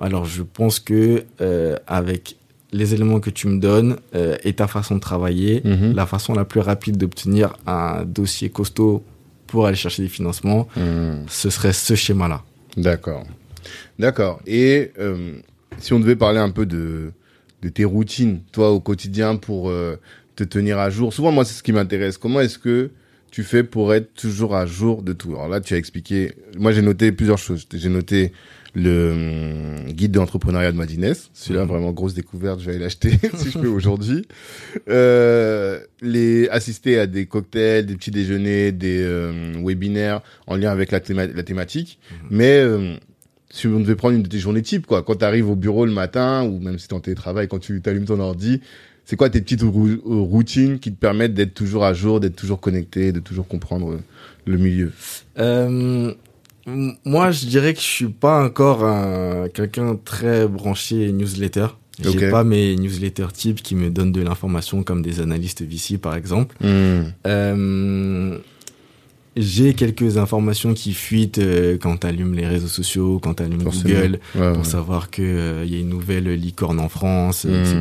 [0.00, 2.36] alors je pense que euh, avec
[2.72, 3.98] les éléments que tu me donnes
[4.42, 5.62] et ta façon de travailler,
[5.94, 9.04] la façon la plus rapide d'obtenir un dossier costaud
[9.46, 10.66] pour aller chercher des financements,
[11.28, 12.42] ce serait ce schéma-là.
[12.76, 13.24] D'accord.
[14.00, 14.40] D'accord.
[14.48, 14.90] Et
[15.78, 17.12] si on devait parler un peu de,
[17.64, 19.96] de tes routines, toi, au quotidien, pour euh,
[20.36, 21.12] te tenir à jour.
[21.12, 22.18] Souvent, moi, c'est ce qui m'intéresse.
[22.18, 22.90] Comment est-ce que
[23.30, 25.30] tu fais pour être toujours à jour de tout?
[25.32, 26.32] Alors là, tu as expliqué.
[26.58, 27.66] Moi, j'ai noté plusieurs choses.
[27.72, 28.32] J'ai noté
[28.76, 29.12] le
[29.86, 31.14] hum, guide de l'entrepreneuriat de Madines.
[31.32, 31.68] Celui-là, Mhm.
[31.68, 32.60] vraiment grosse découverte.
[32.60, 34.26] Je vais l'acheter si je peux aujourd'hui.
[34.88, 40.90] Euh, les assister à des cocktails, des petits déjeuners, des euh, webinaires en lien avec
[40.90, 41.98] la, théma- la thématique.
[42.30, 42.96] Mais euh,
[43.56, 45.86] si on devait prendre une de tes journées type, quoi, quand tu arrives au bureau
[45.86, 48.60] le matin, ou même si tu en télétravail, quand tu allumes ton ordi,
[49.04, 52.34] c'est quoi tes petites rou- euh, routines qui te permettent d'être toujours à jour, d'être
[52.36, 53.98] toujours connecté, de toujours comprendre euh,
[54.46, 54.90] le milieu?
[55.38, 56.12] Euh,
[57.04, 61.66] moi, je dirais que je suis pas encore un- quelqu'un très branché newsletter.
[62.02, 62.30] J'ai Ok.
[62.30, 66.56] pas mes newsletters types qui me donnent de l'information comme des analystes VC par exemple.
[67.26, 68.38] Euh,
[69.36, 73.62] j'ai quelques informations qui fuitent euh, quand tu allumes les réseaux sociaux, quand tu allumes
[73.62, 73.94] Forcément.
[73.94, 74.64] Google, Ouais, pour ouais.
[74.64, 77.54] savoir que euh, y a une nouvelle licorne en France, Hmm.
[77.54, 77.80] etc.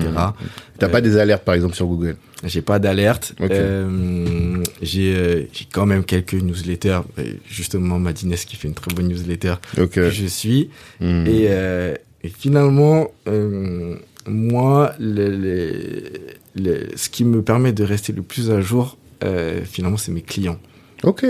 [0.79, 2.15] T'as Euh, pas des alertes, par exemple, sur Google?
[2.45, 3.35] J'ai pas d'alerte.
[3.39, 7.01] Euh, j'ai euh, quand même quelques newsletters.
[7.19, 9.55] Euh, Justement, Madines qui fait une très bonne newsletter
[9.91, 10.69] que je suis.
[10.99, 11.25] Hmm.
[11.27, 11.93] Et, euh,
[12.23, 13.95] et finalement, euh,
[14.27, 16.03] moi, le, le-
[16.55, 20.21] le- ce qui me permet de rester le plus à jour, euh, finalement, c'est mes
[20.21, 20.59] clients.
[21.03, 21.25] Ok.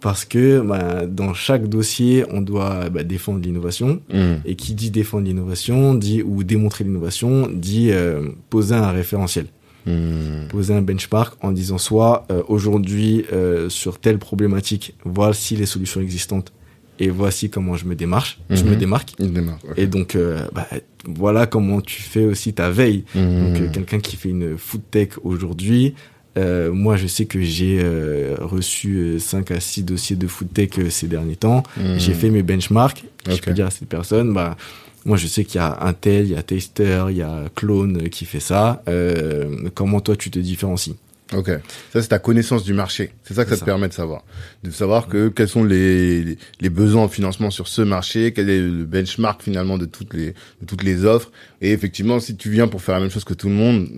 [0.00, 4.00] Parce que bah, dans chaque dossier, on doit bah, défendre l'innovation.
[4.12, 4.36] Hmm.
[4.46, 9.46] Et qui dit défendre l'innovation, dit ou démontrer l'innovation, dit euh, poser un référentiel,
[9.86, 10.46] Hmm.
[10.50, 16.02] poser un benchmark en disant soit euh, aujourd'hui euh, sur telle problématique, voici les solutions
[16.02, 16.52] existantes
[16.98, 19.14] et voici comment je me démarche, je me démarque.
[19.18, 19.58] Il démarre.
[19.66, 19.78] ok.
[19.78, 20.68] Et donc euh, bah,
[21.06, 23.04] voilà comment tu fais aussi ta veille.
[23.14, 23.38] Hmm.
[23.40, 25.94] Donc euh, quelqu'un qui fait une food tech aujourd'hui,
[26.38, 30.70] euh, moi je sais que j'ai euh, reçu 5 à 6 dossiers de food tech
[30.78, 31.62] euh, ces derniers temps.
[31.76, 31.98] Hmm.
[31.98, 33.04] J'ai fait mes benchmarks.
[33.28, 34.56] Je peux dire à cette personne, bah,
[35.04, 37.44] moi je sais qu'il y a un tel, il y a Taster, il y a
[37.54, 38.82] Clone euh, qui fait ça.
[38.88, 40.96] Euh, comment toi tu te différencies?
[41.36, 41.48] Ok.
[41.92, 43.12] Ça, c'est ta connaissance du marché.
[43.22, 44.24] C'est ça que ça, te permet de savoir.
[44.64, 48.60] De savoir que quels sont les, les, besoins en financement sur ce marché, quel est
[48.60, 51.30] le benchmark finalement de toutes les, de toutes les offres.
[51.60, 53.88] Et effectivement, si tu viens pour faire la même chose que tout le monde,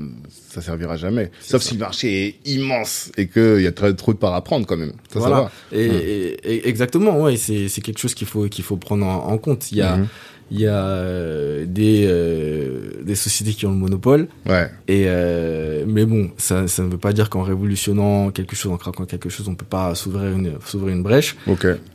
[0.50, 1.30] ça servira jamais.
[1.40, 1.68] Sauf ça.
[1.70, 4.66] si le marché est immense et qu'il y a très, trop de part à prendre
[4.66, 4.92] quand même.
[5.12, 5.36] Ça, Voilà.
[5.36, 5.50] ça va.
[5.72, 9.38] Et, et- exactement, ouais, c'est c'est quelque chose qu'il faut qu'il faut prendre en, en
[9.38, 9.72] compte.
[9.72, 10.06] Il y a Mhm.
[10.54, 14.68] Il y a euh, des euh, des sociétés qui ont le monopole Ouais.
[14.88, 18.76] et euh, mais bon, ça ça ne veut pas dire qu'en révolutionnant quelque chose, en
[18.76, 21.36] craquant quelque chose, on peut pas s'ouvrir une s'ouvrir une brèche.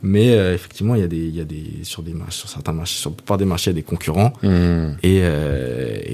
[0.02, 0.26] Mais
[0.58, 2.98] effectivement, il y a des il y a des sur des marchés, sur certains marchés,
[2.98, 4.32] sur la plupart des marchés, il y a des concurrents.
[4.42, 4.90] Hmm.
[5.02, 5.20] Et,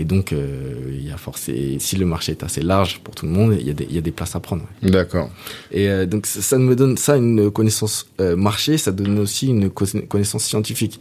[0.00, 3.32] et donc, il y a forcé, si le marché est assez large pour tout le
[3.32, 4.64] monde, il y a des, il y a des places à prendre.
[4.82, 4.90] ouais.
[4.90, 5.30] D'accord.
[5.70, 8.06] Et donc, ça, ça me donne ça une connaissance
[8.48, 11.00] marché, ça donne aussi une co- connaissance scientifique.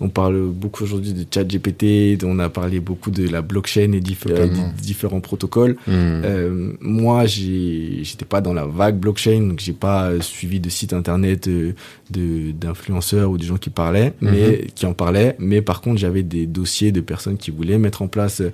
[0.00, 4.00] On parle beaucoup aujourd'hui de chat GPT, on a parlé beaucoup de la blockchain et
[4.00, 5.76] différents protocoles.
[5.86, 6.22] Hmm.
[6.24, 11.48] Euh, moi, j'étais pas dans la vague blockchain, donc j'ai pas suivi de site internet
[11.48, 11.72] euh,
[12.10, 14.30] de d'influenceurs ou de gens qui parlaient, Mhm.
[14.30, 15.36] mais qui en parlaient.
[15.38, 18.52] Mais par contre, j'avais des dossiers de personnes qui voulaient mettre en place euh,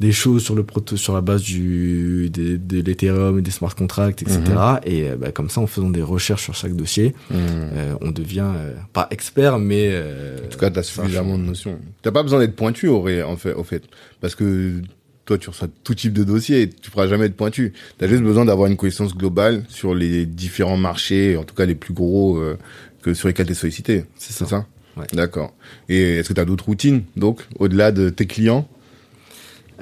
[0.00, 3.74] des choses sur le proto, sur la base du de, de l'Ethereum et des smart
[3.74, 4.40] contracts, etc.
[4.84, 7.34] Et euh, bah, comme ça, en faisant des recherches sur chaque dossier, Hmm.
[7.74, 11.78] euh, on devient euh, pas expert, mais euh, En tout cas, t'as suffisamment de notions.
[12.02, 13.84] T'as pas besoin d'être pointu au, ré- en fait, au fait.
[14.20, 14.82] Parce que
[15.26, 17.72] toi, tu reçois tout type de dossier et tu pourras jamais être pointu.
[17.98, 21.74] T'as juste besoin d'avoir une connaissance globale sur les différents marchés, en tout cas les
[21.76, 22.42] plus gros
[23.02, 24.04] que sur lesquels t'es sollicité.
[24.16, 24.50] c'est C'est ça.
[24.50, 24.66] ça?
[24.96, 25.06] Ouais.
[25.12, 25.54] D'accord.
[25.88, 28.68] Et est-ce que t'as d'autres routines, donc, au-delà de tes clients?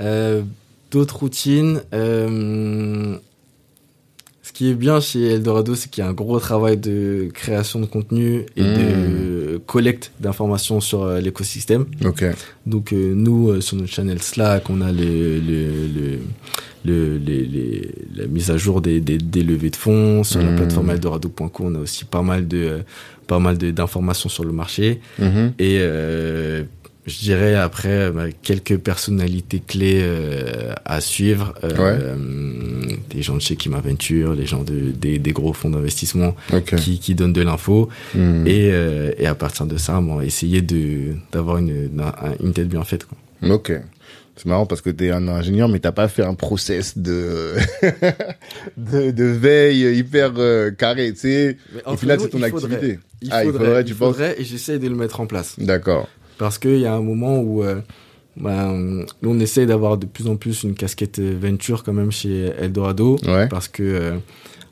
[0.00, 0.42] Euh,
[0.90, 1.80] D'autres routines.
[1.94, 3.16] euh,
[4.42, 7.80] ce qui est bien chez Eldorado, c'est qu'il y a un gros travail de création
[7.80, 8.74] de contenu et Mmh.
[8.74, 11.86] de collecte d'informations sur euh, l'écosystème.
[12.66, 16.18] Donc nous, sur notre channel Slack, on a le, le, le,
[16.84, 20.24] le- les- les- la mise à jour des, des, des levées de fonds.
[20.24, 20.56] Sur la Mmh.
[20.56, 22.80] plateforme eldorado.co, on a aussi pas mal de
[23.28, 25.00] pas mal d'informations sur le marché.
[25.18, 25.52] Mhm.
[25.58, 26.64] Et euh,
[27.06, 31.54] je dirais après bah, quelques personnalités clés euh, à suivre.
[31.64, 31.98] Euh, Ouais.
[32.00, 36.34] euh, des gens de chez Kim Aventure, les gens de, des, des gros fonds d'investissement
[36.76, 37.88] qui, qui donnent de l'info.
[38.14, 38.46] Hmm.
[38.46, 42.68] Et, euh, et à partir de ça, bon, essayer de d'avoir une, un- une tête
[42.68, 43.04] bien faite.
[43.06, 43.50] Quoi.
[43.50, 43.72] Ok.
[44.34, 47.54] C'est marrant parce que t'es un ingénieur, mais t'as pas fait un process de
[48.76, 51.12] de, de veille hyper euh, carré.
[51.12, 52.98] Tu sais, au final, c'est ton activité.
[53.20, 55.26] Il Ah, il faudrait, faudrait, il tu penses faudrait, et j'essaie de le mettre en
[55.26, 55.54] place.
[55.58, 56.08] D'accord.
[56.42, 57.80] Parce qu'il y a un moment où euh,
[58.36, 63.16] ben, on essaie d'avoir de plus en plus une casquette venture quand même chez Eldorado.
[63.26, 63.46] Ouais.
[63.48, 64.16] Parce que euh,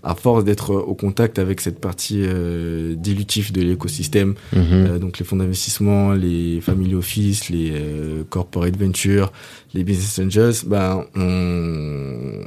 [0.03, 4.63] à force d'être au contact avec cette partie euh, dilutive de l'écosystème, Mhm.
[4.73, 9.31] euh, donc les fonds d'investissement, les family office, les euh, corporate ventures,
[9.75, 12.41] les business angels, ben on,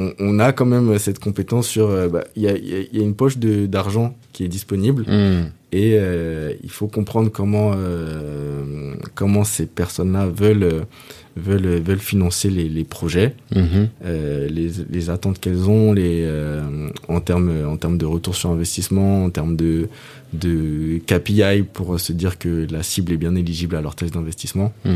[0.00, 2.74] on, on a quand même cette compétence sur, euh, bah, il y, a, il y
[2.74, 5.46] a- il y a une poche d'argent qui est disponible Hmm.
[5.72, 10.80] et euh, il faut comprendre comment euh, comment ces personnes-là veulent euh,
[11.36, 13.88] veulent veulent financer les, les projets, Mhm.
[14.04, 16.62] euh, les, les attentes qu'elles ont, les euh,
[17.08, 19.88] en termes en termes de retour sur investissement, en termes de
[20.32, 24.72] de KPI pour se dire que la cible est bien éligible à leur thèse d'investissement.
[24.84, 24.90] Hmm.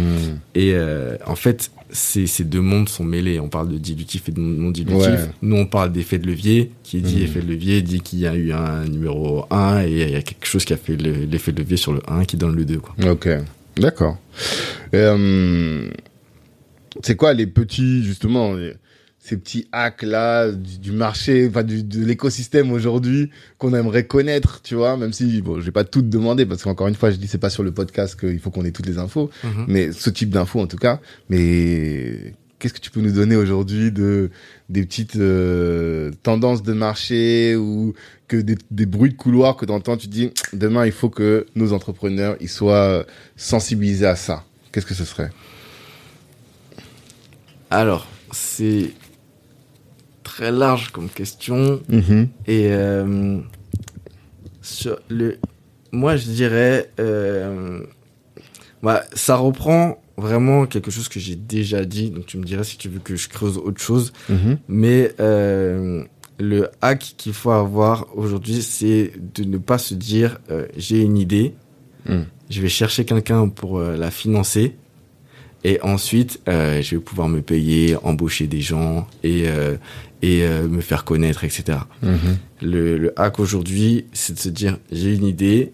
[0.55, 3.41] Et euh, en fait, ces, ces deux mondes sont mêlés.
[3.41, 5.07] On parle de dilutif et de non dilutif.
[5.07, 5.19] Ouais.
[5.43, 6.71] Nous, on parle d'effet de levier.
[6.83, 7.23] Qui dit Mhm.
[7.23, 10.23] effet de levier dit qu'il y a eu un numéro 1 et il y a
[10.23, 12.65] quelque chose qui a fait le- l'effet de levier sur le 1 qui donne le
[12.67, 12.79] 2.
[12.79, 12.95] Quoi.
[13.11, 13.29] Ok,
[13.79, 14.19] d'accord.
[14.95, 15.89] Euh,
[17.03, 18.75] c'est quoi les petits, justement, les-
[19.25, 24.61] ces petits hacks là du, du marché, enfin du, de l'écosystème aujourd'hui qu'on aimerait connaître,
[24.63, 27.13] tu vois, même si bon, je vais pas tout te demander parce qu'encore une fois,
[27.13, 29.31] je dis c'est pas sur le podcast qu'il faut qu'on ait toutes les infos,
[29.69, 31.01] mais ce type d'infos en tout cas.
[31.29, 34.31] Mais qu'est-ce que tu peux nous donner aujourd'hui de
[34.69, 37.95] des petites euh, tendances de marché ou
[38.27, 41.47] que des, des bruits de couloir que tu entends, tu dis demain il faut que
[41.55, 43.07] nos entrepreneurs ils soient
[43.37, 44.45] sensibilisés à ça.
[44.73, 45.31] Qu'est-ce que ce serait?
[47.71, 48.91] Alors, c'est
[50.35, 51.81] très large comme question.
[51.89, 52.29] Mhm.
[52.47, 53.39] Et euh,
[54.63, 55.37] sur le,
[55.93, 57.81] moi, je dirais, euh,
[58.83, 62.11] bah, ça reprend vraiment quelque chose que j'ai déjà dit.
[62.11, 64.13] Donc, tu me dirais si tu veux que je creuse autre chose.
[64.31, 64.59] Mhm.
[64.69, 66.03] Mais euh,
[66.39, 70.39] le hack qu'il faut avoir aujourd'hui, c'est de ne pas se dire
[70.77, 71.55] j'ai une idée,
[72.05, 72.23] Mm.
[72.51, 74.75] je vais chercher quelqu'un pour la financer.
[75.65, 79.77] Et ensuite, euh, je vais pouvoir me payer, embaucher des gens et, euh,
[80.21, 81.79] et euh, me faire connaître, etc.
[82.03, 82.19] Mhm.
[82.63, 85.73] Le, le hack aujourd'hui, c'est de se dire j'ai une idée,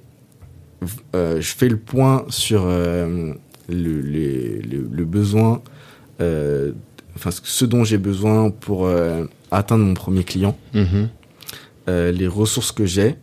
[1.15, 3.35] je fais le point sur le,
[3.69, 5.63] le, le- le besoin,
[6.21, 8.89] enfin ce- dont j'ai besoin pour
[9.51, 11.09] atteindre mon premier client, Mhm.
[11.89, 13.17] les ressources que j'ai.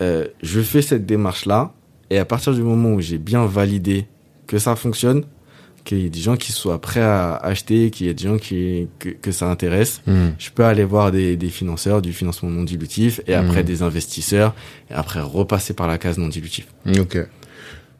[0.00, 1.72] Je fais cette démarche-là
[2.10, 4.06] et à partir du moment où j'ai bien validé
[4.46, 5.24] que ça fonctionne,
[5.84, 8.38] qu'il y ait des gens qui soient prêts à acheter, qu'il y ait des gens
[8.38, 10.34] qui, que, que ça intéresse, Mhm.
[10.38, 13.66] je peux aller voir des, des financeurs, du financement non dilutif, et après Mhm.
[13.66, 14.54] des investisseurs,
[14.90, 16.66] et après repasser par la case non dilutif.
[16.98, 17.18] Ok.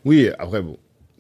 [0.05, 0.79] Oui, après, bon.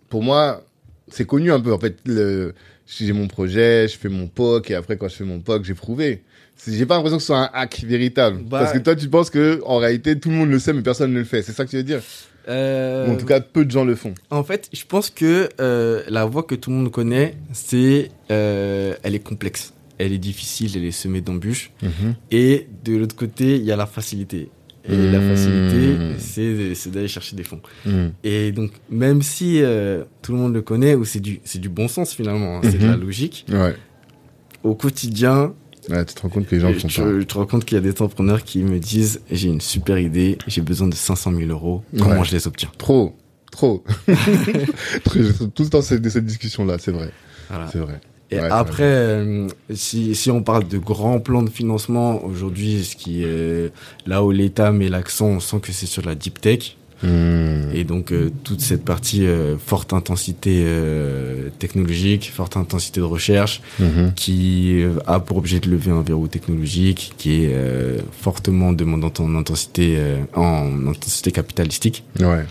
[0.09, 0.65] Pour moi,
[1.09, 1.73] c'est connu un peu.
[1.73, 2.55] En fait, le,
[2.87, 5.75] j'ai mon projet, je fais mon POC, et après, quand je fais mon POC, j'ai
[5.75, 6.23] prouvé.
[6.67, 8.43] J'ai pas l'impression que ce soit un hack véritable.
[8.45, 10.83] Bah- Parce que toi, tu penses que, en réalité, tout le monde le sait, mais
[10.83, 11.43] personne ne le fait.
[11.43, 12.01] C'est ça que tu veux dire?
[12.49, 14.15] Euh, en tout cas, peu de gens le font.
[14.31, 18.95] en fait, je pense que euh, la voie que tout le monde connaît, c'est, euh,
[19.03, 21.73] elle est complexe, elle est difficile, elle est semée d'embûches,
[22.31, 24.51] et de l'autre côté, il y a la facilité.
[24.87, 25.29] Et la Mhm.
[25.29, 27.63] facilité, c'est d'aller chercher des fonds.
[27.87, 28.13] Mhm.
[28.23, 29.63] Et donc, même si
[30.21, 32.85] tout le monde le connaît, ou c'est du, du bon sens finalement, hein, c'est de
[32.85, 32.91] Mhm.
[32.91, 33.75] la logique, Ouais.
[34.63, 35.55] au quotidien,
[35.91, 37.25] Ouais, tu te rends compte que les gens Et font tu, pas.
[37.25, 40.39] te rends compte qu'il y a des entrepreneurs qui me disent j'ai une super idée,
[40.47, 42.25] j'ai besoin de 500 000 euros, comment Ouais.
[42.25, 42.71] je les obtiens?
[42.79, 43.15] Trop.
[43.51, 43.85] Trop.
[45.05, 47.11] Tout le temps, c'est de cette discussion-là, c'est vrai.
[47.49, 47.69] Voilà.
[47.71, 48.01] C'est vrai.
[48.31, 52.97] Et Ouais, après, euh, si, si on parle de grands plans de financement, aujourd'hui, ce
[52.97, 53.71] qui est
[54.07, 56.77] là où l'État met l'accent, on sent que c'est sur la deep tech.
[57.75, 63.61] Et donc, euh, toute cette partie euh, forte intensité euh, technologique, forte intensité de recherche,
[63.81, 64.13] Mhm.
[64.15, 69.21] qui euh, a pour objet de lever un verrou technologique, qui est euh, fortement demandante
[69.21, 72.05] en intensité, euh, en intensité capitalistique.
[72.21, 72.45] Ouais.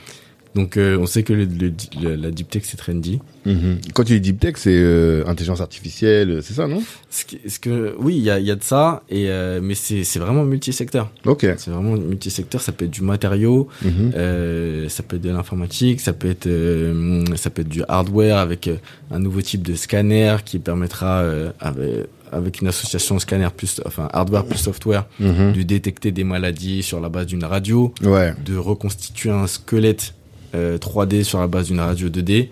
[0.56, 3.20] Donc euh, on sait que le, le- le- la deep tech c'est trendy.
[3.46, 3.80] Mhm.
[3.94, 6.82] Quand tu dis deep tech, c'est euh, intelligence artificielle, c'est ça, non?
[7.10, 9.60] Ce, qui- ce que oui, il y a, il y a de ça et euh,
[9.64, 11.12] mais c'est c'est vraiment multisecteur.
[11.26, 11.42] Ok.
[11.58, 12.62] C'est vraiment multisecteur.
[12.62, 14.12] Ça peut être du matériau, Mhm.
[14.16, 18.38] euh, ça peut être de l'informatique, ça peut être euh, ça peut être du hardware
[18.38, 18.76] avec euh,
[19.12, 21.90] un nouveau type de scanner qui permettra euh, avec,
[22.32, 25.54] avec une association scanner plus enfin hardware plus software Mhm.
[25.54, 27.92] de détecter des maladies sur la base d'une radio.
[28.04, 28.34] Ouais.
[28.46, 30.20] de reconstituer un squelette euh,
[30.54, 32.50] 3D sur la base d'une radio 2D.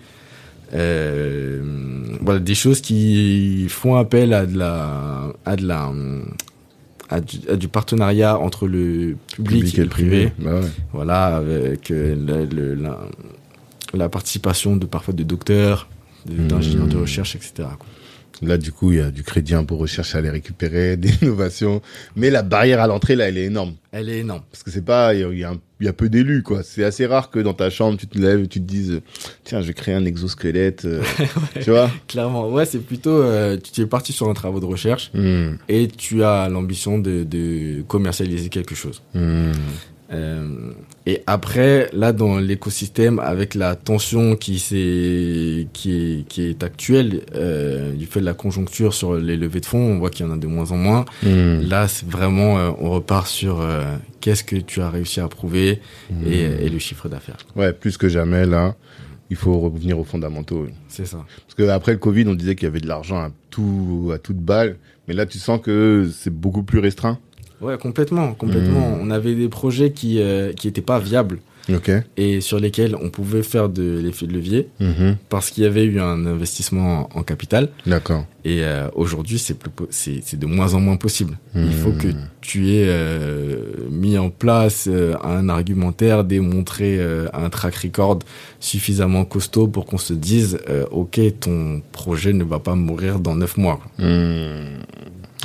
[0.74, 1.60] Euh,
[2.20, 5.92] voilà des choses qui font appel à de la à de la
[7.10, 10.66] à du, à du partenariat entre le public, et le privé, Bah ouais.
[10.94, 12.98] voilà avec euh, le- le- la,
[13.92, 15.88] la participation de parfois de docteurs
[16.24, 16.46] de- Mmh.
[16.48, 17.86] d'ingénieurs de recherche etc quoi.
[18.42, 21.80] Là, du coup, il y a du crédit impôt recherche à aller récupérer, des innovations.
[22.16, 23.74] Mais la barrière à l'entrée, là, elle est énorme.
[23.92, 26.62] elle est énorme Parce que c'est pas, il y a, y y peu d'élus, quoi.
[26.62, 29.00] C'est assez rare que dans ta chambre, tu te lèves et tu te dises,
[29.44, 31.02] tiens, je vais créer un exosquelette, euh,
[31.62, 31.90] tu vois.
[32.06, 35.56] clairement ouais c'est plutôt euh, tu es parti sur un travail de recherche Hmm.
[35.68, 39.02] et tu as l'ambition de, de commercialiser quelque chose.
[39.14, 39.52] Hmm.
[40.12, 40.72] Euh,
[41.06, 48.06] et après, là, dans l'écosystème, avec la tension qui, est, qui est actuelle, euh, du
[48.06, 50.36] fait de la conjoncture sur les levées de fonds, on voit qu'il y en a
[50.36, 51.04] de moins en moins.
[51.22, 51.60] Hmm.
[51.68, 53.66] Là, c'est vraiment, euh, on repart sur
[54.20, 56.26] qu'est-ce que tu as réussi à prouver Hmm.
[56.26, 57.38] et, et le chiffre d'affaires.
[57.56, 58.74] Ouais, plus que jamais, là,
[59.30, 60.66] il faut revenir aux fondamentaux.
[60.88, 61.24] C'est ça.
[61.46, 64.18] Parce que après le Covid, on disait qu'il y avait de l'argent à tout, à
[64.18, 64.76] toute balle.
[65.08, 67.18] Mais là, tu sens que c'est beaucoup plus restreint.
[67.62, 68.90] Ouais, complètement, complètement.
[68.96, 69.00] Hmm.
[69.02, 71.38] On avait des projets qui euh, qui étaient pas viables
[72.16, 75.16] et sur lesquels on pouvait faire de l'effet de levier Mhm.
[75.28, 77.68] parce qu'il y avait eu un investissement en capital.
[77.86, 78.24] D'accord.
[78.44, 81.38] Et euh, aujourd'hui, c'est de moins en moins possible.
[81.54, 81.70] Il Hmm.
[81.70, 82.08] faut que
[82.40, 88.18] tu aies euh, mis en place euh, un argumentaire, démontré euh, un track record
[88.58, 93.36] suffisamment costaud pour qu'on se dise, euh, ok, ton projet ne va pas mourir dans
[93.36, 93.78] neuf mois.
[93.80, 94.04] quoi.
[94.04, 94.82] Hmm.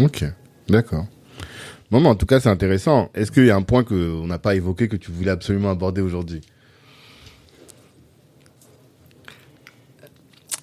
[0.01, 0.25] Ok,
[0.67, 1.05] d'accord.
[1.91, 3.09] Mais en tout cas, c'est intéressant.
[3.13, 6.01] Est-ce qu'il y a un point qu'on n'a pas évoqué que tu voulais absolument aborder
[6.01, 6.41] aujourd'hui?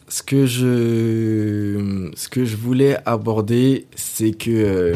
[0.09, 4.95] Ce que je ce que je voulais aborder, c'est que euh,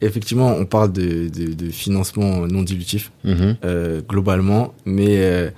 [0.00, 3.10] effectivement, on parle de, de, de financement non dilutif.
[3.24, 3.56] Mhm.
[3.64, 5.50] euh, globalement, mais euh,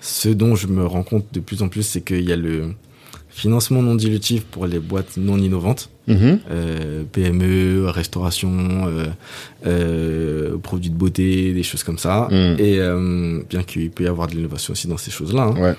[0.00, 2.70] ce dont je me rends compte de plus en plus, c'est qu'il y a le
[3.40, 6.40] financement non dilutif pour les boîtes non innovantes, Mhm.
[6.50, 8.50] euh, PME, restauration,
[8.88, 9.06] euh,
[9.66, 12.28] euh, produits de beauté, des choses comme ça.
[12.30, 12.56] Mhm.
[12.58, 12.78] Et
[13.48, 15.44] bien qu'il peut y avoir de l'innovation aussi dans ces choses-là.
[15.54, 15.74] hein.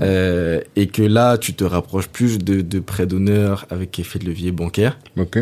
[0.00, 0.64] Ouais.
[0.76, 4.52] et que là, tu te rapproches plus de, de prêts d'honneur avec effet de levier
[4.52, 4.98] bancaire.
[5.16, 5.38] Ok.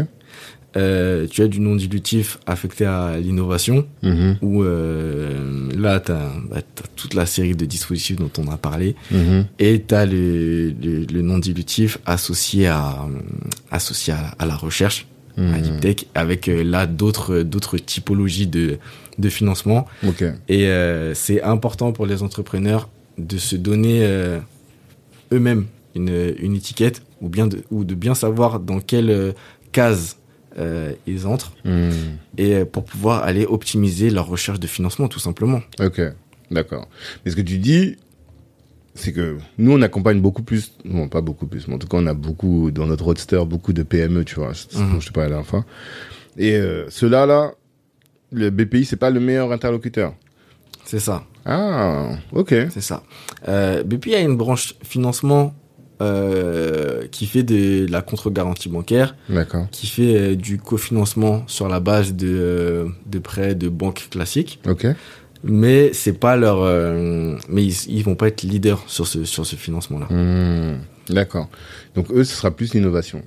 [0.77, 4.37] Euh, tu as du non dilutif affecté à l'innovation, Mhm.
[4.41, 6.31] où euh, là, tu as,
[6.95, 9.47] toute la série de dispositifs dont on a parlé, Mhm.
[9.59, 13.09] et tu as le, le, le non dilutif associé à,
[13.73, 15.07] associé à, à la recherche,
[15.37, 15.61] à Mhm.
[15.63, 18.79] Deep Tech, avec euh, là d'autres typologies de,
[19.19, 19.87] de financement.
[20.49, 24.07] Et euh, c'est important pour les entrepreneurs de se donner
[25.33, 29.35] eux-mêmes une, une étiquette ou bien de, ou de bien savoir dans quelle
[29.73, 30.17] case
[30.59, 31.91] euh, ils entrent Mhm.
[32.39, 35.61] et euh, pour pouvoir aller optimiser leur recherche de financement tout simplement.
[35.81, 36.01] Ok,
[36.51, 36.89] d'accord.
[37.25, 37.97] Mais ce que tu dis,
[38.95, 41.97] c'est que nous, on accompagne beaucoup plus, bon, pas beaucoup plus, mais en tout cas,
[41.99, 44.93] on a beaucoup, dans notre roadster, beaucoup de PME, tu vois, ce Mhm.
[44.95, 45.65] dont je te parlais la dernière fois.
[46.37, 47.53] Et euh, ceux-là, là,
[48.33, 50.15] le BPI, c'est pas le meilleur interlocuteur.
[50.85, 52.53] C'est ça, Ah, ok.
[52.71, 53.03] c'est ça.
[53.49, 55.55] Euh, BPI a une branche financement
[56.01, 59.15] euh, qui fait de la contre-garantie bancaire,
[59.71, 64.61] qui fait euh, du cofinancement sur la base de, euh, de prêts de banques classiques.
[64.69, 64.87] Ok.
[65.45, 66.59] mais c'est pas leur
[67.49, 71.49] mais ils, ils vont pas être leaders sur ce sur ce financement là Hmm, D'accord.
[71.95, 73.23] Donc, eux, ce sera plus l'innovation.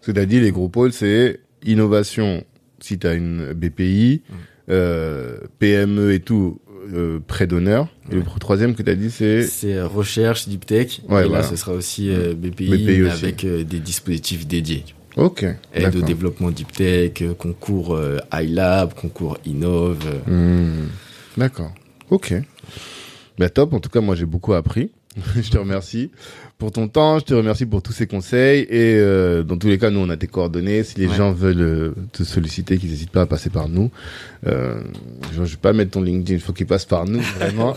[0.00, 2.44] Ce que tu as dit, les gros pôles, c'est innovation
[2.80, 4.34] si tu as une BPI, Mm.
[4.70, 6.60] euh, PME et tout,
[6.92, 7.88] euh, prêt d'honneur.
[8.10, 11.28] Et le troisième que tu as dit, c'est c'est euh, recherche deep tech Ouais, et
[11.28, 11.42] voilà.
[11.42, 13.24] là ce sera aussi euh, BPI, BPI mais aussi.
[13.24, 14.84] avec euh, des dispositifs dédiés
[15.16, 15.44] Ok.
[15.72, 17.98] aide au développement deep tech euh, concours
[18.32, 19.98] iLab concours Innov.
[20.26, 20.86] Hmm,
[21.36, 21.72] D'accord.
[22.10, 22.34] Ok.
[23.38, 23.72] Bah top.
[23.72, 24.90] En tout cas, moi j'ai beaucoup appris.
[25.36, 26.10] je te remercie
[26.58, 27.18] pour ton temps.
[27.18, 28.62] Je te remercie pour tous ces conseils.
[28.70, 30.82] Et euh, dans tous les cas, nous on a tes coordonnées.
[30.84, 31.14] Si les Ouais.
[31.14, 33.90] gens veulent euh, te solliciter, qu'ils n'hésitent pas à passer par nous.
[34.46, 34.80] Euh,
[35.32, 36.34] je, je vais pas mettre ton LinkedIn.
[36.34, 37.74] Il faut qu'ils passent par nous vraiment.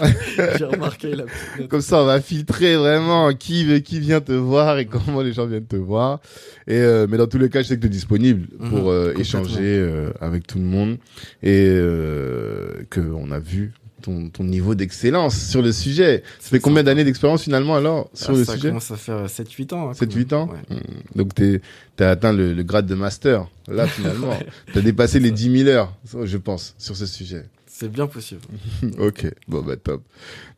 [0.57, 1.67] j'ai remarqué la petite.
[1.69, 5.34] Comme ça, on va filtrer vraiment qui veut- qui vient te voir et comment les
[5.34, 6.19] gens viennent te voir.
[6.67, 8.89] Et euh, mais dans tous les cas, je sais que tu es disponible Mhm, pour
[8.91, 9.86] euh, échanger
[10.21, 10.97] avec tout le monde
[11.43, 16.24] et euh, que on a vu ton, ton niveau d'excellence sur le sujet.
[16.39, 19.26] Ça fait combien d'années d'expérience finalement alors sur Ah, le ça sujet commence à faire
[19.26, 20.50] 7-8 ans hein, 7-8 quand ans.
[20.50, 20.76] Ouais.
[20.76, 21.18] Hmm.
[21.18, 21.62] Donc tu
[22.00, 24.38] as atteint le, le grade de master là finalement.
[24.74, 25.93] Tu as dépassé les 10 000 heures,
[26.24, 27.43] je pense, sur ce sujet.
[27.80, 28.41] C'est bien possible
[28.99, 30.03] Ok, bon bah top.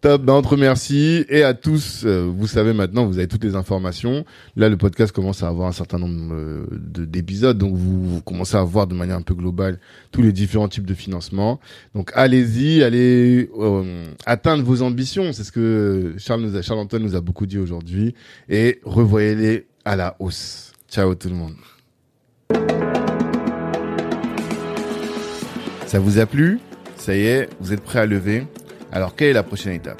[0.01, 1.23] Top, bah on te remercie.
[1.29, 4.25] Et à tous, euh, vous savez maintenant, vous avez toutes les informations.
[4.55, 8.21] Là, le podcast commence à avoir un certain nombre euh, de- d'épisodes, donc vous, vous
[8.21, 9.79] commencez à voir de manière un peu globale
[10.11, 11.59] tous les différents types de financement.
[11.93, 15.31] Donc allez-y, allez euh, atteindre vos ambitions.
[15.33, 18.15] C'est ce que Charles, nous a, Charles Antoine nous a beaucoup dit aujourd'hui.
[18.49, 20.73] Et revoyez-les à la hausse.
[20.89, 21.53] Ciao tout le monde.
[25.85, 26.59] Ça vous a plu?
[27.01, 28.45] Ça y est, vous êtes prêt à lever
[28.91, 29.99] Alors quelle est la prochaine étape?